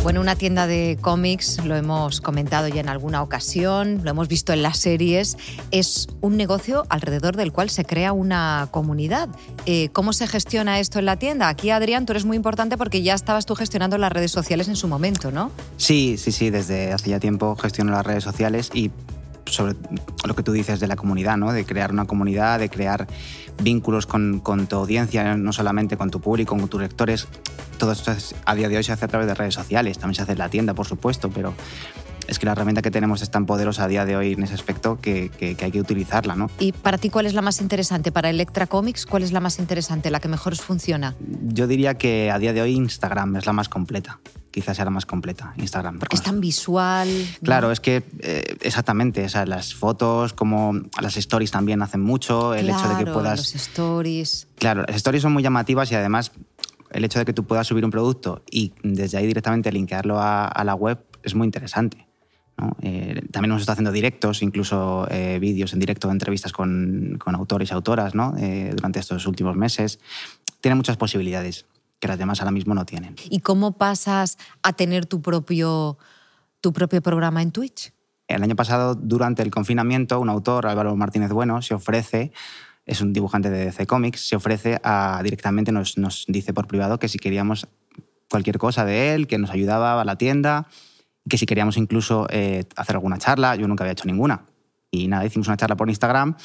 Bueno, 0.03 0.19
una 0.19 0.35
tienda 0.35 0.67
de 0.67 0.97
cómics, 0.99 1.63
lo 1.63 1.77
hemos 1.77 2.19
comentado 2.19 2.67
ya 2.67 2.81
en 2.81 2.89
alguna 2.89 3.23
ocasión, 3.23 4.01
lo 4.03 4.11
hemos 4.11 4.27
visto 4.27 4.51
en 4.51 4.61
las 4.61 4.77
series, 4.77 5.37
es 5.71 6.09
un 6.19 6.35
negocio 6.35 6.83
alrededor 6.89 7.37
del 7.37 7.53
cual 7.53 7.69
se 7.69 7.85
crea 7.85 8.11
una 8.11 8.67
comunidad. 8.69 9.29
Eh, 9.65 9.87
¿Cómo 9.93 10.11
se 10.11 10.27
gestiona 10.27 10.81
esto 10.81 10.99
en 10.99 11.05
la 11.05 11.15
tienda? 11.15 11.47
Aquí, 11.47 11.69
Adrián, 11.69 12.05
tú 12.05 12.11
eres 12.11 12.25
muy 12.25 12.35
importante 12.35 12.77
porque 12.77 13.01
ya 13.01 13.13
estabas 13.13 13.45
tú 13.45 13.55
gestionando 13.55 13.97
las 13.97 14.11
redes 14.11 14.31
sociales 14.31 14.67
en 14.67 14.75
su 14.75 14.89
momento, 14.89 15.31
¿no? 15.31 15.51
Sí, 15.77 16.17
sí, 16.17 16.33
sí, 16.33 16.49
desde 16.49 16.91
hace 16.91 17.11
ya 17.11 17.21
tiempo 17.21 17.55
gestiono 17.55 17.93
las 17.93 18.05
redes 18.05 18.25
sociales 18.25 18.71
y 18.73 18.91
sobre 19.45 19.75
lo 20.25 20.35
que 20.35 20.43
tú 20.43 20.51
dices 20.51 20.79
de 20.79 20.87
la 20.87 20.95
comunidad, 20.95 21.37
¿no? 21.37 21.51
de 21.51 21.65
crear 21.65 21.91
una 21.91 22.05
comunidad, 22.05 22.59
de 22.59 22.69
crear 22.69 23.07
vínculos 23.61 24.05
con, 24.05 24.39
con 24.39 24.67
tu 24.67 24.75
audiencia, 24.77 25.35
no 25.37 25.53
solamente 25.53 25.97
con 25.97 26.09
tu 26.09 26.19
público, 26.21 26.55
con 26.57 26.67
tus 26.69 26.81
lectores. 26.81 27.27
Todo 27.77 27.91
esto 27.91 28.11
es- 28.11 28.35
a 28.45 28.55
día 28.55 28.69
de 28.69 28.77
hoy 28.77 28.83
se 28.83 28.91
hace 28.93 29.05
a 29.05 29.07
través 29.07 29.27
de 29.27 29.33
redes 29.33 29.53
sociales, 29.53 29.97
también 29.99 30.15
se 30.15 30.21
hace 30.23 30.31
en 30.33 30.37
la 30.39 30.49
tienda, 30.49 30.73
por 30.73 30.85
supuesto, 30.87 31.29
pero 31.29 31.53
es 32.25 32.39
que 32.39 32.45
la 32.45 32.53
herramienta 32.53 32.81
que 32.81 32.89
tenemos 32.89 33.21
es 33.21 33.29
tan 33.31 33.45
poderosa 33.45 33.83
a 33.83 33.87
día 33.89 34.05
de 34.05 34.15
hoy 34.15 34.31
en 34.33 34.43
ese 34.43 34.53
aspecto 34.53 34.97
que, 35.01 35.29
que- 35.29 35.55
que 35.55 35.65
hay 35.65 35.71
que 35.71 35.81
utilizarla. 35.81 36.35
¿no? 36.35 36.49
¿Y 36.57 36.71
para 36.71 36.97
ti 36.97 37.09
cuál 37.09 37.25
es 37.25 37.33
la 37.33 37.41
más 37.41 37.59
interesante? 37.59 38.11
Para 38.13 38.29
Electra 38.29 38.65
Comics, 38.65 39.05
¿cuál 39.05 39.23
es 39.23 39.33
la 39.33 39.41
más 39.41 39.59
interesante, 39.59 40.09
la 40.09 40.19
que 40.21 40.29
mejor 40.29 40.55
funciona? 40.55 41.15
Yo 41.43 41.67
diría 41.67 41.95
que 41.95 42.31
a 42.31 42.39
día 42.39 42.53
de 42.53 42.61
hoy 42.61 42.73
Instagram 42.75 43.35
es 43.35 43.45
la 43.45 43.51
más 43.53 43.67
completa, 43.67 44.19
quizás 44.53 44.75
sea 44.77 44.85
la 44.85 44.91
más 44.91 45.05
completa, 45.05 45.53
Instagram. 45.57 45.97
Porque 45.99 46.15
es 46.15 46.21
tan 46.21 46.39
visual. 46.39 47.09
¿no? 47.09 47.45
Claro, 47.45 47.71
es 47.71 47.79
que 47.79 48.03
eh, 48.19 48.55
exactamente, 48.61 49.25
o 49.25 49.29
sea, 49.29 49.45
las 49.45 49.73
fotos, 49.73 50.33
como 50.33 50.73
las 51.01 51.17
stories 51.17 51.51
también 51.51 51.81
hacen 51.81 52.01
mucho, 52.01 52.53
el 52.53 52.69
hecho 52.69 52.87
de 52.87 52.97
que 52.97 53.03
Claro, 53.03 53.13
puedas... 53.13 53.39
Los 53.39 53.55
stories. 53.55 54.47
Claro, 54.57 54.83
las 54.87 54.95
stories 54.97 55.23
son 55.23 55.33
muy 55.33 55.41
llamativas 55.41 55.91
y 55.91 55.95
además 55.95 56.31
el 56.91 57.03
hecho 57.03 57.17
de 57.17 57.25
que 57.25 57.33
tú 57.33 57.45
puedas 57.45 57.65
subir 57.65 57.83
un 57.83 57.91
producto 57.91 58.43
y 58.49 58.73
desde 58.83 59.17
ahí 59.17 59.25
directamente 59.25 59.71
linkearlo 59.71 60.19
a, 60.19 60.45
a 60.47 60.63
la 60.63 60.75
web 60.75 61.03
es 61.23 61.33
muy 61.33 61.45
interesante. 61.45 62.07
¿no? 62.57 62.77
Eh, 62.81 63.21
también 63.31 63.51
hemos 63.51 63.61
estado 63.61 63.73
haciendo 63.73 63.91
directos, 63.91 64.43
incluso 64.43 65.07
eh, 65.09 65.39
vídeos 65.39 65.73
en 65.73 65.79
directo, 65.79 66.11
entrevistas 66.11 66.51
con, 66.51 67.17
con 67.19 67.33
autores 67.35 67.71
y 67.71 67.73
autoras 67.73 68.13
¿no? 68.13 68.35
Eh, 68.37 68.71
durante 68.75 68.99
estos 68.99 69.25
últimos 69.25 69.55
meses. 69.55 69.99
Tiene 70.61 70.75
muchas 70.75 70.97
posibilidades 70.97 71.65
que 72.03 72.09
las 72.09 72.17
demás 72.17 72.41
ahora 72.41 72.51
mismo 72.51 72.75
no 72.75 72.85
tienen. 72.85 73.15
¿Y 73.29 73.39
cómo 73.39 73.77
pasas 73.77 74.37
a 74.61 74.73
tener 74.73 75.05
tu 75.05 75.21
propio, 75.21 75.97
tu 76.59 76.73
propio 76.73 77.01
programa 77.01 77.41
en 77.41 77.51
Twitch? 77.51 77.93
El 78.27 78.43
año 78.43 78.57
pasado, 78.57 78.93
durante 78.93 79.41
el 79.41 79.49
confinamiento, 79.51 80.19
un 80.19 80.27
autor, 80.27 80.67
Álvaro 80.67 80.97
Martínez 80.97 81.31
Bueno, 81.31 81.61
se 81.61 81.73
ofrece, 81.73 82.33
es 82.85 82.99
un 82.99 83.13
dibujante 83.13 83.49
de 83.49 83.63
DC 83.63 83.87
Comics, 83.87 84.27
se 84.27 84.35
ofrece 84.35 84.81
a 84.83 85.21
directamente, 85.23 85.71
nos, 85.71 85.97
nos 85.97 86.25
dice 86.27 86.53
por 86.53 86.67
privado 86.67 86.99
que 86.99 87.07
si 87.07 87.19
queríamos 87.19 87.69
cualquier 88.29 88.57
cosa 88.57 88.83
de 88.83 89.15
él, 89.15 89.25
que 89.25 89.37
nos 89.37 89.51
ayudaba 89.51 90.01
a 90.01 90.03
la 90.03 90.17
tienda, 90.17 90.67
que 91.29 91.37
si 91.37 91.45
queríamos 91.45 91.77
incluso 91.77 92.27
eh, 92.31 92.65
hacer 92.75 92.97
alguna 92.97 93.17
charla, 93.17 93.55
yo 93.55 93.65
nunca 93.69 93.85
había 93.85 93.93
hecho 93.93 94.07
ninguna. 94.07 94.43
Y 94.91 95.07
nada, 95.07 95.25
hicimos 95.25 95.47
una 95.47 95.55
charla 95.55 95.77
por 95.77 95.87
Instagram, 95.87 96.35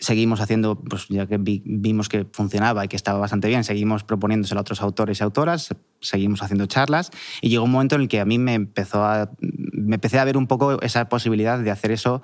seguimos 0.00 0.40
haciendo, 0.40 0.78
pues 0.78 1.08
ya 1.08 1.26
que 1.26 1.38
vi- 1.38 1.62
vimos 1.64 2.08
que 2.08 2.26
funcionaba 2.32 2.84
y 2.84 2.88
que 2.88 2.96
estaba 2.96 3.18
bastante 3.18 3.48
bien, 3.48 3.64
seguimos 3.64 4.04
proponiéndoselo 4.04 4.60
a 4.60 4.62
otros 4.62 4.80
autores 4.80 5.20
y 5.20 5.24
autoras, 5.24 5.74
seguimos 6.00 6.42
haciendo 6.42 6.66
charlas 6.66 7.10
y 7.40 7.48
llegó 7.48 7.64
un 7.64 7.72
momento 7.72 7.96
en 7.96 8.02
el 8.02 8.08
que 8.08 8.20
a 8.20 8.24
mí 8.24 8.38
me 8.38 8.54
empezó 8.54 9.04
a 9.04 9.30
me 9.40 9.94
empecé 9.96 10.18
a 10.18 10.24
ver 10.24 10.36
un 10.36 10.46
poco 10.46 10.80
esa 10.82 11.08
posibilidad 11.08 11.58
de 11.58 11.70
hacer 11.70 11.90
eso 11.90 12.20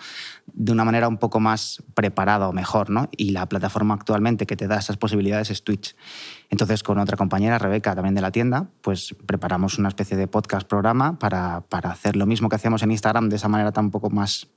de 0.53 0.73
una 0.73 0.85
manera 0.85 1.09
un 1.09 1.19
poco 1.19 1.41
más 1.41 1.83
preparada 1.95 2.49
o 2.49 2.53
mejor, 2.53 2.91
¿no? 2.91 3.09
Y 3.17 3.31
la 3.31 3.49
plataforma 3.49 3.95
actualmente 3.95 4.45
que 4.47 4.57
te 4.57 4.67
da 4.69 4.79
esas 4.79 4.97
posibilidades 4.97 5.51
es 5.51 5.65
Twitch. 5.65 5.97
Entonces, 6.51 6.83
con 6.83 6.99
otra 6.99 7.17
compañera, 7.17 7.59
Rebeca, 7.59 7.95
también 7.95 8.15
de 8.15 8.21
la 8.21 8.31
tienda, 8.31 8.69
pues 8.83 9.17
preparamos 9.27 9.79
una 9.79 9.89
especie 9.89 10.17
de 10.17 10.29
podcast 10.29 10.69
programa 10.69 11.19
para, 11.19 11.63
para 11.63 11.91
hacer 11.91 12.17
lo 12.17 12.27
mismo 12.27 12.49
que 12.49 12.57
hacíamos 12.57 12.83
en 12.83 12.91
Instagram 12.91 13.29
de 13.31 13.37
esa 13.37 13.49
manera 13.49 13.73
tan 13.73 13.87
un 13.87 13.91
poco 13.91 14.11
más 14.11 14.49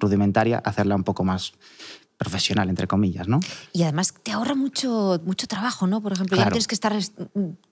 rudimentaria, 0.00 0.58
hacerla 0.58 0.96
un 0.96 1.04
poco 1.04 1.24
más 1.24 1.52
profesional, 2.16 2.68
entre 2.70 2.86
comillas, 2.86 3.28
¿no? 3.28 3.40
Y 3.72 3.82
además 3.82 4.14
te 4.22 4.32
ahorra 4.32 4.54
mucho, 4.54 5.20
mucho 5.24 5.46
trabajo, 5.46 5.86
¿no? 5.86 6.00
Por 6.02 6.12
ejemplo, 6.12 6.36
ya 6.36 6.42
no 6.42 6.44
Claro. 6.46 6.54
tienes 6.54 6.66
que 6.66 6.74
estar 6.74 6.92
es- 6.94 7.12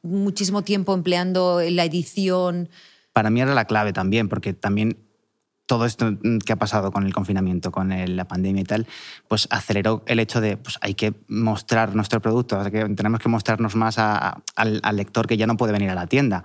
muchísimo 0.02 0.62
tiempo 0.62 0.94
empleando 0.94 1.60
la 1.70 1.84
edición. 1.84 2.68
Para 3.12 3.30
mí 3.30 3.40
era 3.40 3.54
la 3.54 3.64
clave 3.64 3.92
también, 3.92 4.28
porque 4.28 4.52
también 4.52 4.98
todo 5.66 5.86
esto 5.86 6.18
que 6.44 6.52
ha 6.52 6.56
pasado 6.56 6.92
con 6.92 7.06
el 7.06 7.14
confinamiento, 7.14 7.72
con 7.72 7.88
la 8.16 8.28
pandemia 8.28 8.60
y 8.60 8.64
tal, 8.64 8.86
pues 9.28 9.48
aceleró 9.50 10.02
el 10.06 10.20
hecho 10.20 10.42
de 10.42 10.58
pues 10.58 10.76
hay 10.82 10.92
que 10.94 11.14
mostrar 11.28 11.94
nuestro 11.94 12.20
producto, 12.20 12.58
o 12.58 12.62
sea, 12.62 12.70
que 12.70 12.84
tenemos 12.94 13.20
que 13.20 13.30
mostrarnos 13.30 13.74
más 13.74 13.98
a- 13.98 14.18
a- 14.28 14.42
al, 14.56 14.80
al 14.82 14.96
lector 14.96 15.26
que 15.26 15.38
ya 15.38 15.46
no 15.46 15.56
puede 15.56 15.72
venir 15.72 15.88
a 15.88 15.94
la 15.94 16.06
tienda. 16.06 16.44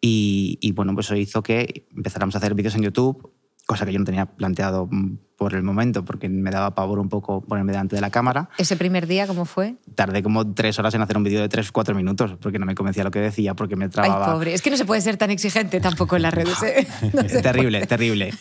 Y, 0.00 0.58
y, 0.60 0.72
bueno, 0.72 0.94
pues 0.94 1.06
eso 1.06 1.16
hizo 1.16 1.42
que 1.42 1.86
empezáramos 1.94 2.34
a 2.34 2.38
hacer 2.38 2.54
vídeos 2.54 2.74
en 2.76 2.82
YouTube, 2.82 3.32
cosa 3.72 3.86
que 3.86 3.92
yo 3.92 3.98
no 3.98 4.04
tenía 4.04 4.26
planteado 4.26 4.86
mm, 4.90 5.16
por 5.38 5.54
el 5.54 5.62
momento, 5.62 6.04
porque 6.04 6.28
me 6.28 6.50
daba 6.50 6.74
pavor 6.74 6.98
un 6.98 7.08
poco 7.08 7.40
ponerme 7.40 7.72
delante 7.72 7.96
de 7.96 8.02
la 8.02 8.10
cámara. 8.10 8.50
Ese 8.58 8.76
primer 8.76 9.06
día, 9.06 9.26
¿cómo 9.26 9.46
fue? 9.46 9.76
Tardé 9.94 10.22
como 10.22 10.52
tres 10.52 10.78
horas 10.78 10.94
en 10.94 11.00
hacer 11.00 11.16
un 11.16 11.24
vídeo 11.24 11.40
de 11.40 11.48
tres, 11.48 11.72
cuatro 11.72 11.94
minutos, 11.94 12.36
porque 12.38 12.58
no 12.58 12.66
me 12.66 12.74
convencía 12.74 13.02
lo 13.02 13.10
que 13.10 13.20
decía, 13.20 13.54
porque 13.54 13.74
me 13.74 13.88
trababa. 13.88 14.26
Ay, 14.26 14.32
pobre. 14.34 14.52
Es 14.52 14.60
que 14.60 14.70
no 14.70 14.76
se 14.76 14.84
puede 14.84 15.00
ser 15.00 15.16
tan 15.16 15.30
exigente 15.30 15.80
tampoco 15.80 16.16
en 16.16 16.22
las 16.22 16.34
redes. 16.34 16.62
¿eh? 16.62 16.86
No 17.14 17.22
terrible, 17.24 17.86
terrible. 17.86 18.34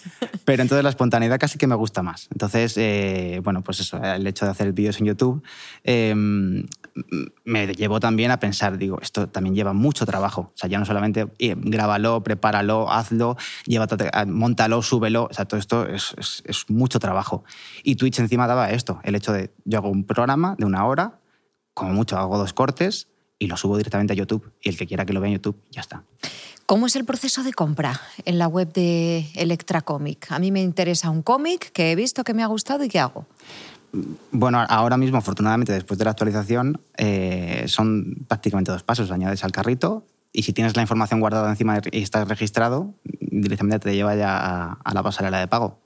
Pero 0.44 0.62
entonces 0.62 0.84
la 0.84 0.90
espontaneidad 0.90 1.40
casi 1.40 1.58
que 1.58 1.66
me 1.66 1.76
gusta 1.76 2.04
más. 2.04 2.28
Entonces, 2.32 2.76
eh, 2.78 3.40
bueno, 3.42 3.64
pues 3.64 3.80
eso, 3.80 4.04
el 4.04 4.28
hecho 4.28 4.46
de 4.46 4.52
hacer 4.52 4.74
vídeos 4.74 5.00
en 5.00 5.06
YouTube 5.08 5.42
eh, 5.84 6.14
me 7.44 7.68
llevó 7.74 8.00
también 8.00 8.32
a 8.32 8.40
pensar, 8.40 8.78
digo, 8.78 9.00
esto 9.02 9.28
también 9.30 9.56
lleva 9.56 9.74
mucho 9.74 10.06
trabajo. 10.06 10.42
O 10.54 10.58
sea, 10.58 10.70
ya 10.70 10.80
no 10.80 10.86
solamente 10.86 11.28
eh, 11.40 11.56
grábalo, 11.58 12.22
prepáralo, 12.24 12.92
hazlo, 12.92 13.38
llévate, 13.66 14.10
a- 14.14 14.26
móntalo, 14.26 14.82
súbelo. 14.82 15.28
O 15.30 15.34
sea, 15.34 15.46
todo 15.46 15.60
esto 15.60 15.88
es, 15.88 16.14
es- 16.18 16.44
es 16.46 16.70
mucho 16.70 17.00
trabajo. 17.00 17.44
Y 17.84 17.96
Twitch 17.96 18.20
encima 18.20 18.48
daba 18.48 18.70
esto, 18.72 19.00
el 19.04 19.16
hecho 19.16 19.32
de 19.34 19.54
yo 19.66 19.80
hago 19.80 19.90
un 19.90 20.04
programa 20.06 20.56
de 20.58 20.66
una 20.66 20.86
hora, 20.86 21.20
como 21.74 21.94
mucho 21.94 22.18
hago 22.18 22.38
dos 22.38 22.54
cortes 22.54 23.08
y 23.40 23.48
lo 23.48 23.58
subo 23.58 23.78
directamente 23.78 24.14
a 24.14 24.16
YouTube. 24.16 24.52
Y 24.62 24.70
el 24.70 24.78
que 24.78 24.86
quiera 24.88 25.06
que 25.06 25.14
lo 25.14 25.22
vea 25.22 25.30
en 25.30 25.36
YouTube, 25.36 25.58
ya 25.72 25.82
está. 25.82 26.04
¿Cómo 26.68 26.88
es 26.88 26.96
el 26.96 27.04
proceso 27.04 27.44
de 27.44 27.52
compra 27.52 28.00
en 28.24 28.38
la 28.38 28.48
web 28.48 28.72
de 28.72 29.30
Electra 29.36 29.82
Comic? 29.82 30.32
A 30.32 30.40
mí 30.40 30.52
me 30.52 30.62
interesa 30.62 31.10
un 31.10 31.22
cómic 31.22 31.72
que 31.74 31.92
he 31.92 31.96
visto 31.96 32.24
que 32.24 32.34
me 32.34 32.44
ha 32.44 32.48
gustado 32.48 32.84
y 32.86 32.88
¿qué 32.88 33.00
hago? 33.00 33.26
Bueno, 34.32 34.64
ahora 34.70 34.98
mismo, 34.98 35.18
afortunadamente, 35.18 35.74
después 35.74 35.98
de 35.98 36.06
la 36.06 36.12
actualización, 36.12 36.82
eh, 36.98 37.66
son 37.68 38.26
prácticamente 38.28 38.72
dos 38.72 38.84
pasos. 38.84 39.12
Añades 39.12 39.44
al 39.44 39.52
carrito 39.52 40.06
y 40.32 40.44
si 40.44 40.54
tienes 40.54 40.76
la 40.76 40.82
información 40.82 41.20
guardada 41.20 41.50
encima 41.50 41.82
y 41.92 42.02
estás 42.02 42.28
registrado, 42.28 42.94
directamente 43.04 43.80
te 43.80 43.96
lleva 43.96 44.16
ya 44.16 44.38
a, 44.38 44.74
a 44.84 44.94
la 44.94 45.04
pasarela 45.04 45.40
de 45.40 45.48
pago. 45.48 45.80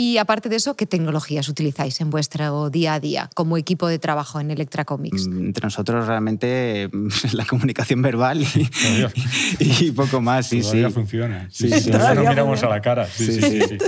Y 0.00 0.18
aparte 0.18 0.48
de 0.48 0.54
eso, 0.54 0.76
¿qué 0.76 0.86
tecnologías 0.86 1.48
utilizáis 1.48 2.00
en 2.00 2.10
vuestro 2.10 2.70
día 2.70 2.94
a 2.94 3.00
día 3.00 3.30
como 3.34 3.56
equipo 3.56 3.88
de 3.88 3.98
trabajo 3.98 4.38
en 4.38 4.52
Electra 4.52 4.84
Comics? 4.84 5.26
Mm, 5.26 5.46
Entre 5.46 5.66
nosotros 5.66 6.06
realmente 6.06 6.88
mm, 6.92 7.08
la 7.32 7.44
comunicación 7.44 8.00
verbal 8.00 8.40
y, 9.58 9.90
poco 9.96 10.20
más, 10.20 10.46
sí, 10.46 10.58
sí. 10.62 10.68
Todavía 10.70 10.90
funciona. 10.90 11.48
Sí, 11.50 11.68
Sí, 11.68 11.74
sí, 11.74 11.80
sí. 11.80 11.90
Nos 11.90 11.98
Todavía 12.00 12.30
miramos 12.30 12.60
funciona. 12.60 12.74
a 12.74 12.76
la 12.76 12.82
cara. 12.82 13.06
Sí, 13.08 13.26
sí, 13.26 13.40
Sí, 13.42 13.60
sí. 13.60 13.68
sí. 13.68 13.78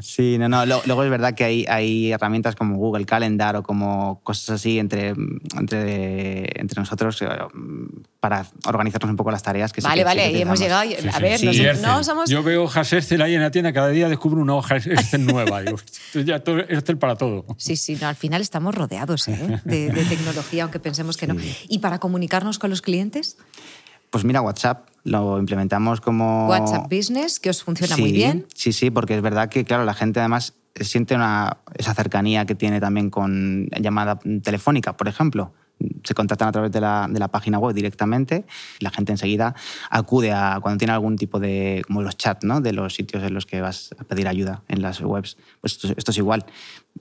Sí, 0.00 0.38
no, 0.38 0.48
no. 0.48 0.64
Luego 0.64 1.02
es 1.04 1.10
verdad 1.10 1.34
que 1.34 1.44
hay, 1.44 1.64
hay 1.68 2.12
herramientas 2.12 2.54
como 2.54 2.76
Google 2.76 3.04
Calendar 3.04 3.56
o 3.56 3.62
como 3.64 4.20
cosas 4.22 4.50
así 4.50 4.78
entre, 4.78 5.14
entre, 5.58 6.60
entre 6.60 6.80
nosotros 6.80 7.20
eh, 7.22 7.26
para 8.22 8.46
organizarnos 8.66 9.10
un 9.10 9.16
poco 9.16 9.32
las 9.32 9.42
tareas. 9.42 9.72
Que 9.72 9.80
sí 9.80 9.84
vale, 9.88 10.04
que- 10.04 10.10
sí 10.10 10.16
vale, 10.16 10.30
que 10.32 10.38
y 10.38 10.42
hemos 10.42 10.60
llegado. 10.60 10.82
Sí, 10.88 11.08
a 11.08 11.12
sí. 11.16 11.22
ver, 11.22 11.38
Sí, 11.40 11.46
nos- 11.46 11.56
y 11.56 11.66
Excel. 11.66 11.82
no 11.82 12.04
somos. 12.04 12.30
Yo 12.30 12.44
veo 12.44 12.62
hojas 12.62 12.92
Excel 12.92 13.20
ahí 13.20 13.34
en 13.34 13.42
la 13.42 13.50
tienda, 13.50 13.72
cada 13.72 13.88
día 13.88 14.08
descubro 14.08 14.40
una 14.40 14.54
hoja 14.54 14.76
Excel 14.76 15.26
nueva. 15.26 15.60
Digo, 15.62 15.76
ya 16.24 16.38
todo 16.38 16.60
Excel 16.60 16.98
para 16.98 17.16
todo. 17.16 17.44
Sí, 17.58 17.74
sí, 17.74 17.98
no, 18.00 18.06
al 18.06 18.14
final 18.14 18.40
estamos 18.40 18.76
rodeados 18.76 19.26
¿eh? 19.26 19.60
de, 19.64 19.90
de 19.90 20.04
tecnología, 20.04 20.62
aunque 20.62 20.78
pensemos 20.78 21.16
que 21.16 21.26
no. 21.26 21.34
¿Y 21.68 21.80
para 21.80 21.98
comunicarnos 21.98 22.60
con 22.60 22.70
los 22.70 22.80
clientes? 22.80 23.38
Pues 24.10 24.22
mira, 24.24 24.40
WhatsApp 24.40 24.86
lo 25.02 25.40
implementamos 25.40 26.00
como... 26.00 26.46
WhatsApp 26.46 26.86
Business, 26.88 27.40
que 27.40 27.50
os 27.50 27.64
funciona 27.64 27.96
muy 27.96 28.10
Sí, 28.10 28.14
bien. 28.14 28.46
Sí, 28.54 28.72
sí, 28.72 28.90
porque 28.90 29.16
es 29.16 29.22
verdad 29.22 29.48
que, 29.48 29.64
claro, 29.64 29.84
la 29.84 29.94
gente 29.94 30.20
además 30.20 30.54
siente 30.80 31.16
una, 31.16 31.56
esa 31.74 31.92
cercanía 31.92 32.46
que 32.46 32.54
tiene 32.54 32.78
también 32.78 33.10
con 33.10 33.66
llamada 33.80 34.20
telefónica, 34.44 34.96
por 34.96 35.08
ejemplo. 35.08 35.52
Se 36.04 36.14
contactan 36.14 36.48
a 36.48 36.52
través 36.52 36.72
de 36.72 36.80
la, 36.80 37.06
de 37.10 37.18
la 37.18 37.28
página 37.28 37.58
web 37.58 37.74
directamente 37.74 38.44
la 38.80 38.90
gente 38.90 39.12
enseguida 39.12 39.54
acude 39.90 40.32
a 40.32 40.58
cuando 40.60 40.78
tiene 40.78 40.92
algún 40.92 41.16
tipo 41.16 41.38
de, 41.38 41.82
como 41.86 42.02
los 42.02 42.16
chats, 42.16 42.44
¿no? 42.44 42.60
De 42.60 42.72
los 42.72 42.94
sitios 42.94 43.22
en 43.22 43.34
los 43.34 43.46
que 43.46 43.60
vas 43.60 43.94
a 43.98 44.04
pedir 44.04 44.28
ayuda 44.28 44.62
en 44.68 44.82
las 44.82 45.00
webs. 45.00 45.36
Pues 45.60 45.74
esto, 45.74 45.92
esto 45.96 46.10
es 46.10 46.18
igual. 46.18 46.44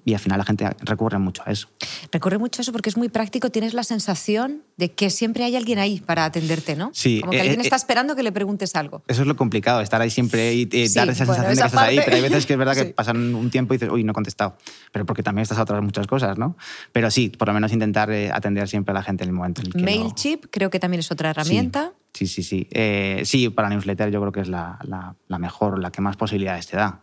Y 0.06 0.14
al 0.14 0.20
final 0.20 0.38
la 0.38 0.46
gente 0.46 0.70
recurre 0.84 1.18
mucho 1.20 1.44
a 1.46 1.52
eso. 1.52 1.68
Recurre 2.12 2.38
mucho 2.38 2.62
a 2.62 2.64
eso 2.64 2.72
porque 2.72 2.90
es 2.90 2.98
muy 2.98 3.10
práctico, 3.10 3.50
tienes 3.50 3.74
la 3.74 3.84
sensación 3.84 4.62
de 4.78 4.92
que 4.94 5.10
siempre 5.10 5.44
hay 5.44 5.56
alguien 5.56 5.80
ahí 5.80 6.00
para 6.00 6.26
atenderte, 6.26 6.76
¿no? 6.76 6.92
Sí, 6.94 7.20
Como 7.20 7.32
que 7.32 7.38
eh, 7.38 7.42
alguien 7.42 7.60
eh, 7.60 7.64
está 7.64 7.76
esperando 7.76 8.16
que 8.16 8.24
le 8.24 8.32
preguntes 8.32 8.76
algo. 8.76 9.04
Eso 9.08 9.22
es 9.22 9.28
lo 9.28 9.36
complicado, 9.36 9.82
estar 9.82 10.02
ahí 10.02 10.10
siempre 10.10 10.54
y 10.54 10.64
eh, 10.72 10.88
Sí, 10.88 10.96
dar 10.96 11.10
esa 11.10 11.26
bueno, 11.26 11.44
sensación 11.44 11.48
de 11.48 11.54
esa 11.54 11.62
que 11.64 11.68
estás 11.68 11.82
ahí, 11.84 12.00
pero 12.04 12.16
hay 12.16 12.22
veces 12.22 12.46
que 12.46 12.54
es 12.54 12.60
verdad 12.60 12.74
que 12.74 12.82
Sí. 12.92 12.94
pasan 12.94 13.36
un 13.36 13.50
tiempo 13.52 13.74
y 13.74 13.78
dices, 13.78 13.90
uy, 13.92 14.04
no 14.04 14.12
he 14.12 14.14
contestado. 14.14 14.56
Pero 14.92 15.06
porque 15.06 15.24
también 15.24 15.44
estás 15.44 15.58
a 15.58 15.64
otras 15.64 15.84
muchas 15.84 16.08
cosas, 16.08 16.38
¿no? 16.38 16.56
Pero 16.94 17.12
sí, 17.12 17.30
por 17.30 17.48
lo 17.50 17.54
menos 17.54 17.72
intentar 17.74 18.10
eh, 18.12 18.32
atender 18.32 18.68
siempre 18.68 18.91
a 18.92 18.94
la 18.94 19.04
gente 19.04 19.24
en 19.24 19.30
el 19.30 19.36
momento 19.36 19.62
en 19.62 19.68
el 19.68 19.74
que 19.74 19.80
lo- 19.80 19.86
Mailchimp 19.86 20.46
creo 20.52 20.70
que 20.70 20.80
también 20.80 21.00
es 21.00 21.12
otra 21.12 21.32
herramienta. 21.32 21.94
Sí, 22.14 22.28
sí, 22.28 22.44
sí. 22.44 22.68
Eh, 22.72 23.22
sí, 23.26 23.50
para 23.50 23.70
newsletter 23.70 24.12
yo 24.12 24.20
creo 24.20 24.32
que 24.32 24.42
es 24.42 24.50
la, 24.50 24.78
la- 24.84 25.16
la 25.28 25.40
mejor, 25.40 25.80
la 25.80 25.92
que 25.92 26.02
más 26.02 26.18
posibilidades 26.18 26.68
te 26.68 26.78
da. 26.78 27.02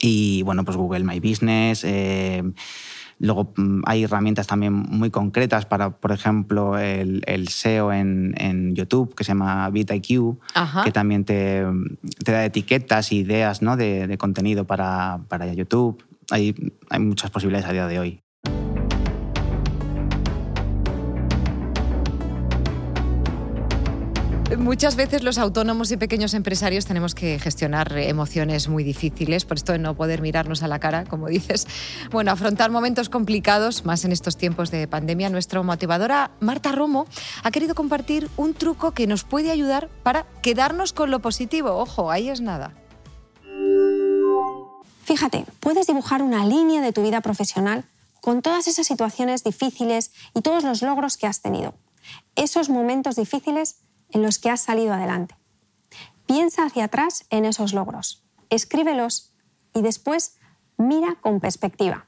Y 0.00 0.42
bueno, 0.42 0.64
pues 0.64 0.76
Google 0.76 1.04
My 1.04 1.18
Business. 1.20 1.82
eh, 1.84 2.42
luego 3.20 3.52
mm, 3.56 3.82
hay 3.84 4.04
herramientas 4.04 4.46
también 4.46 4.72
muy 4.72 5.10
concretas 5.10 5.66
para, 5.66 5.90
por 5.90 6.12
ejemplo, 6.12 6.78
el, 6.78 7.22
el 7.26 7.48
SEO 7.48 7.92
en, 7.92 8.34
en 8.38 8.76
YouTube, 8.76 9.14
que 9.16 9.24
se 9.24 9.28
llama 9.32 9.68
VitaIQ, 9.70 10.38
Ajá. 10.54 10.84
que 10.84 10.92
también 10.92 11.24
te, 11.24 11.64
te 12.24 12.30
da 12.32 12.44
etiquetas 12.44 13.10
e 13.10 13.16
ideas 13.16 13.60
¿no? 13.60 13.76
de, 13.76 14.06
de 14.06 14.18
contenido 14.18 14.66
para, 14.66 15.18
para 15.28 15.52
YouTube. 15.52 16.04
Hay, 16.30 16.54
hay 16.90 17.00
muchas 17.00 17.30
posibilidades 17.32 17.68
a 17.68 17.72
día 17.72 17.86
de 17.88 17.98
hoy. 17.98 18.20
Muchas 24.58 24.96
veces 24.96 25.22
los 25.22 25.38
autónomos 25.38 25.92
y 25.92 25.96
pequeños 25.96 26.34
empresarios 26.34 26.84
tenemos 26.84 27.14
que 27.14 27.38
gestionar 27.38 27.96
emociones 27.96 28.68
muy 28.68 28.82
difíciles, 28.82 29.44
por 29.44 29.56
esto 29.56 29.70
de 29.70 29.78
no 29.78 29.94
poder 29.94 30.20
mirarnos 30.20 30.64
a 30.64 30.68
la 30.68 30.80
cara, 30.80 31.04
como 31.04 31.28
dices. 31.28 31.66
Bueno, 32.10 32.32
afrontar 32.32 32.72
momentos 32.72 33.08
complicados, 33.08 33.84
más 33.84 34.04
en 34.04 34.10
estos 34.10 34.36
tiempos 34.36 34.72
de 34.72 34.88
pandemia, 34.88 35.30
nuestra 35.30 35.62
motivadora 35.62 36.32
Marta 36.40 36.72
Romo 36.72 37.06
ha 37.44 37.50
querido 37.52 37.76
compartir 37.76 38.28
un 38.36 38.52
truco 38.52 38.90
que 38.90 39.06
nos 39.06 39.22
puede 39.22 39.52
ayudar 39.52 39.88
para 40.02 40.26
quedarnos 40.42 40.92
con 40.92 41.12
lo 41.12 41.20
positivo. 41.20 41.76
Ojo, 41.76 42.10
ahí 42.10 42.28
es 42.28 42.40
nada. 42.40 42.74
Fíjate, 45.04 45.46
puedes 45.60 45.86
dibujar 45.86 46.20
una 46.20 46.44
línea 46.44 46.82
de 46.82 46.92
tu 46.92 47.02
vida 47.02 47.20
profesional 47.20 47.84
con 48.20 48.42
todas 48.42 48.66
esas 48.66 48.88
situaciones 48.88 49.44
difíciles 49.44 50.10
y 50.34 50.42
todos 50.42 50.64
los 50.64 50.82
logros 50.82 51.16
que 51.16 51.28
has 51.28 51.42
tenido. 51.42 51.74
Esos 52.34 52.68
momentos 52.68 53.14
difíciles 53.14 53.76
en 54.10 54.22
los 54.22 54.38
que 54.38 54.50
has 54.50 54.60
salido 54.60 54.94
adelante. 54.94 55.36
Piensa 56.26 56.64
hacia 56.64 56.84
atrás 56.84 57.24
en 57.30 57.44
esos 57.44 57.72
logros, 57.72 58.22
escríbelos 58.50 59.32
y 59.74 59.82
después 59.82 60.36
mira 60.76 61.16
con 61.20 61.40
perspectiva 61.40 62.06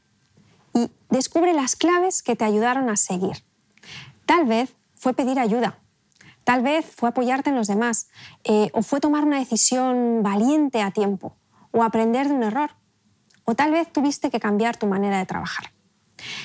y 0.74 0.90
descubre 1.08 1.52
las 1.52 1.76
claves 1.76 2.22
que 2.22 2.36
te 2.36 2.44
ayudaron 2.44 2.88
a 2.90 2.96
seguir. 2.96 3.44
Tal 4.26 4.46
vez 4.46 4.74
fue 4.94 5.14
pedir 5.14 5.38
ayuda, 5.38 5.78
tal 6.44 6.62
vez 6.62 6.86
fue 6.94 7.08
apoyarte 7.08 7.50
en 7.50 7.56
los 7.56 7.66
demás 7.66 8.08
eh, 8.44 8.70
o 8.74 8.82
fue 8.82 9.00
tomar 9.00 9.24
una 9.24 9.38
decisión 9.38 10.22
valiente 10.22 10.82
a 10.82 10.90
tiempo 10.90 11.34
o 11.72 11.82
aprender 11.82 12.28
de 12.28 12.34
un 12.34 12.42
error 12.42 12.70
o 13.44 13.54
tal 13.54 13.72
vez 13.72 13.92
tuviste 13.92 14.30
que 14.30 14.40
cambiar 14.40 14.76
tu 14.76 14.86
manera 14.86 15.18
de 15.18 15.26
trabajar. 15.26 15.72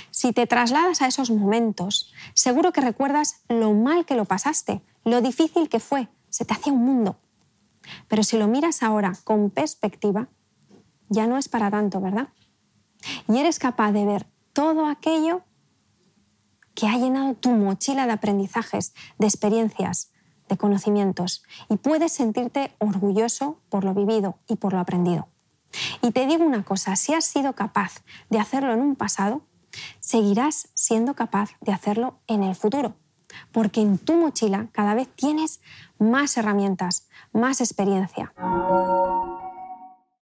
Si 0.09 0.31
te 0.31 0.47
trasladas 0.47 1.01
a 1.01 1.07
esos 1.07 1.29
momentos, 1.29 2.13
seguro 2.33 2.71
que 2.71 2.81
recuerdas 2.81 3.41
lo 3.49 3.73
mal 3.73 4.05
que 4.05 4.15
lo 4.15 4.25
pasaste, 4.25 4.81
lo 5.05 5.21
difícil 5.21 5.69
que 5.69 5.79
fue, 5.79 6.09
se 6.29 6.43
te 6.43 6.53
hacía 6.53 6.73
un 6.73 6.83
mundo. 6.83 7.17
Pero 8.07 8.23
si 8.23 8.37
lo 8.37 8.47
miras 8.47 8.83
ahora 8.83 9.13
con 9.23 9.49
perspectiva, 9.51 10.27
ya 11.07 11.27
no 11.27 11.37
es 11.37 11.47
para 11.47 11.71
tanto, 11.71 12.01
¿verdad? 12.01 12.29
Y 13.29 13.37
eres 13.37 13.59
capaz 13.59 13.91
de 13.91 14.05
ver 14.05 14.27
todo 14.51 14.87
aquello 14.87 15.43
que 16.73 16.87
ha 16.87 16.97
llenado 16.97 17.35
tu 17.35 17.51
mochila 17.51 18.05
de 18.07 18.13
aprendizajes, 18.13 18.93
de 19.17 19.27
experiencias, 19.27 20.11
de 20.49 20.57
conocimientos, 20.57 21.43
y 21.69 21.77
puedes 21.77 22.11
sentirte 22.11 22.75
orgulloso 22.79 23.61
por 23.69 23.83
lo 23.83 23.93
vivido 23.93 24.39
y 24.47 24.57
por 24.57 24.73
lo 24.73 24.79
aprendido. 24.79 25.27
Y 26.01 26.11
te 26.11 26.25
digo 26.25 26.43
una 26.43 26.63
cosa, 26.63 26.95
si 26.95 27.13
has 27.13 27.25
sido 27.25 27.53
capaz 27.53 28.03
de 28.29 28.39
hacerlo 28.39 28.73
en 28.73 28.81
un 28.81 28.95
pasado, 28.95 29.45
seguirás 29.99 30.69
siendo 30.73 31.15
capaz 31.15 31.51
de 31.61 31.71
hacerlo 31.71 32.19
en 32.27 32.43
el 32.43 32.55
futuro, 32.55 32.95
porque 33.51 33.81
en 33.81 33.97
tu 33.97 34.15
mochila 34.15 34.67
cada 34.71 34.95
vez 34.95 35.07
tienes 35.15 35.61
más 35.99 36.37
herramientas, 36.37 37.07
más 37.33 37.61
experiencia. 37.61 38.33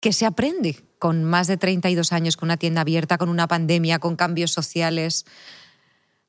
¿Qué 0.01 0.13
se 0.13 0.27
aprende 0.27 0.85
con 0.99 1.25
más 1.25 1.47
de 1.47 1.57
32 1.57 2.13
años, 2.13 2.37
con 2.37 2.47
una 2.47 2.57
tienda 2.57 2.83
abierta, 2.83 3.19
con 3.19 3.29
una 3.29 3.49
pandemia, 3.49 3.99
con 3.99 4.17
cambios 4.17 4.53
sociales? 4.53 5.27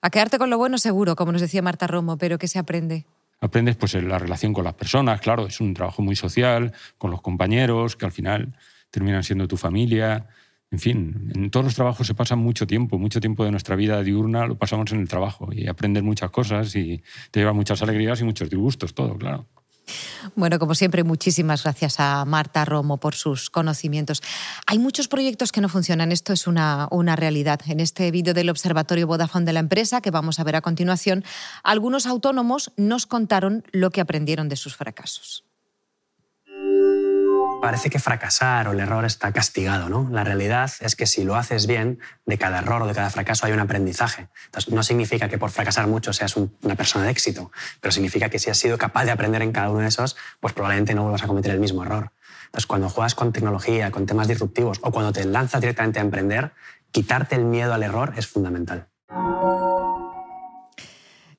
A 0.01 0.09
quedarte 0.09 0.37
con 0.37 0.49
lo 0.49 0.57
bueno 0.57 0.77
seguro, 0.77 1.15
como 1.15 1.31
nos 1.31 1.41
decía 1.41 1.61
Marta 1.61 1.85
Romo, 1.85 2.17
pero 2.17 2.37
¿qué 2.37 2.47
se 2.47 2.57
aprende? 2.57 3.05
Aprendes 3.41 3.75
pues 3.75 3.95
en 3.95 4.09
la 4.09 4.19
relación 4.19 4.53
con 4.53 4.63
las 4.63 4.73
personas, 4.73 5.21
claro, 5.21 5.47
es 5.47 5.61
un 5.61 5.73
trabajo 5.73 6.01
muy 6.01 6.15
social, 6.15 6.73
con 6.97 7.11
los 7.11 7.21
compañeros, 7.21 7.95
que 7.95 8.05
al 8.05 8.11
final 8.11 8.55
terminan 8.91 9.23
siendo 9.23 9.47
tu 9.47 9.55
familia. 9.55 10.27
En 10.71 10.79
fin, 10.79 11.31
en 11.33 11.49
todos 11.49 11.65
los 11.65 11.75
trabajos 11.75 12.05
se 12.05 12.13
pasa 12.13 12.35
mucho 12.35 12.67
tiempo, 12.67 12.99
mucho 12.99 13.19
tiempo 13.19 13.43
de 13.43 13.49
nuestra 13.49 13.75
vida 13.75 14.03
diurna 14.03 14.45
lo 14.45 14.55
pasamos 14.55 14.91
en 14.91 14.99
el 14.99 15.07
trabajo 15.07 15.49
y 15.51 15.67
aprendes 15.67 16.03
muchas 16.03 16.29
cosas 16.29 16.75
y 16.75 17.01
te 17.31 17.39
lleva 17.39 17.53
muchas 17.53 17.81
alegrías 17.81 18.21
y 18.21 18.23
muchos 18.23 18.49
disgustos, 18.49 18.93
todo, 18.93 19.17
claro. 19.17 19.47
Bueno, 20.35 20.59
como 20.59 20.75
siempre, 20.75 21.03
muchísimas 21.03 21.63
gracias 21.63 21.99
a 21.99 22.23
Marta 22.25 22.65
Romo 22.65 22.97
por 22.97 23.15
sus 23.15 23.49
conocimientos. 23.49 24.21
Hay 24.67 24.77
muchos 24.77 25.07
proyectos 25.07 25.51
que 25.51 25.61
no 25.61 25.69
funcionan, 25.69 26.11
esto 26.11 26.33
es 26.33 26.45
una, 26.45 26.87
una 26.91 27.15
realidad. 27.15 27.59
En 27.65 27.79
este 27.79 28.11
vídeo 28.11 28.35
del 28.35 28.51
Observatorio 28.51 29.07
Vodafone 29.07 29.45
de 29.45 29.53
la 29.53 29.59
empresa, 29.61 30.01
que 30.01 30.11
vamos 30.11 30.39
a 30.39 30.43
ver 30.43 30.55
a 30.55 30.61
continuación, 30.61 31.23
algunos 31.63 32.05
autónomos 32.05 32.71
nos 32.77 33.07
contaron 33.07 33.63
lo 33.71 33.89
que 33.89 34.01
aprendieron 34.01 34.49
de 34.49 34.55
sus 34.55 34.75
fracasos. 34.75 35.48
Parece 37.61 37.89
que 37.89 37.99
fracasar 37.99 38.67
o 38.69 38.71
el 38.71 38.79
error 38.79 39.03
está 39.03 39.33
castigado, 39.33 39.89
¿no? 39.89 40.07
La 40.09 40.23
realidad 40.23 40.71
es 40.79 40.95
que 40.95 41.05
si 41.05 41.23
lo 41.25 41.35
haces 41.35 41.67
bien, 41.67 41.99
de 42.25 42.37
cada 42.37 42.59
error 42.59 42.81
o 42.81 42.87
de 42.87 42.93
cada 42.93 43.09
fracaso 43.09 43.45
hay 43.45 43.51
un 43.51 43.59
aprendizaje. 43.59 44.29
Entonces, 44.45 44.73
no 44.73 44.81
significa 44.81 45.27
que 45.27 45.37
por 45.37 45.49
fracasar 45.51 45.87
mucho 45.87 46.13
seas 46.13 46.37
un- 46.37 46.55
una 46.61 46.75
persona 46.75 47.05
de 47.05 47.11
éxito, 47.11 47.51
pero 47.81 47.91
significa 47.91 48.29
que 48.29 48.39
si 48.39 48.49
has 48.49 48.57
sido 48.57 48.77
capaz 48.77 49.03
de 49.05 49.11
aprender 49.11 49.41
en 49.41 49.51
cada 49.51 49.69
uno 49.69 49.79
de 49.79 49.87
esos, 49.87 50.15
pues 50.39 50.53
probablemente 50.53 50.95
no 50.95 51.01
vuelvas 51.03 51.23
a 51.23 51.27
cometer 51.27 51.51
el 51.51 51.59
mismo 51.59 51.83
error. 51.83 52.11
Entonces, 52.45 52.65
cuando 52.65 52.89
juegas 52.89 53.13
con 53.13 53.33
tecnología, 53.33 53.91
con 53.91 54.05
temas 54.05 54.27
disruptivos 54.27 54.79
o 54.81 54.91
cuando 54.91 55.11
te 55.11 55.25
lanzas 55.25 55.59
directamente 55.59 55.99
a 55.99 56.01
emprender, 56.03 56.53
quitarte 56.91 57.35
el 57.35 57.43
miedo 57.43 57.73
al 57.73 57.83
error 57.83 58.13
es 58.15 58.25
fundamental. 58.25 58.87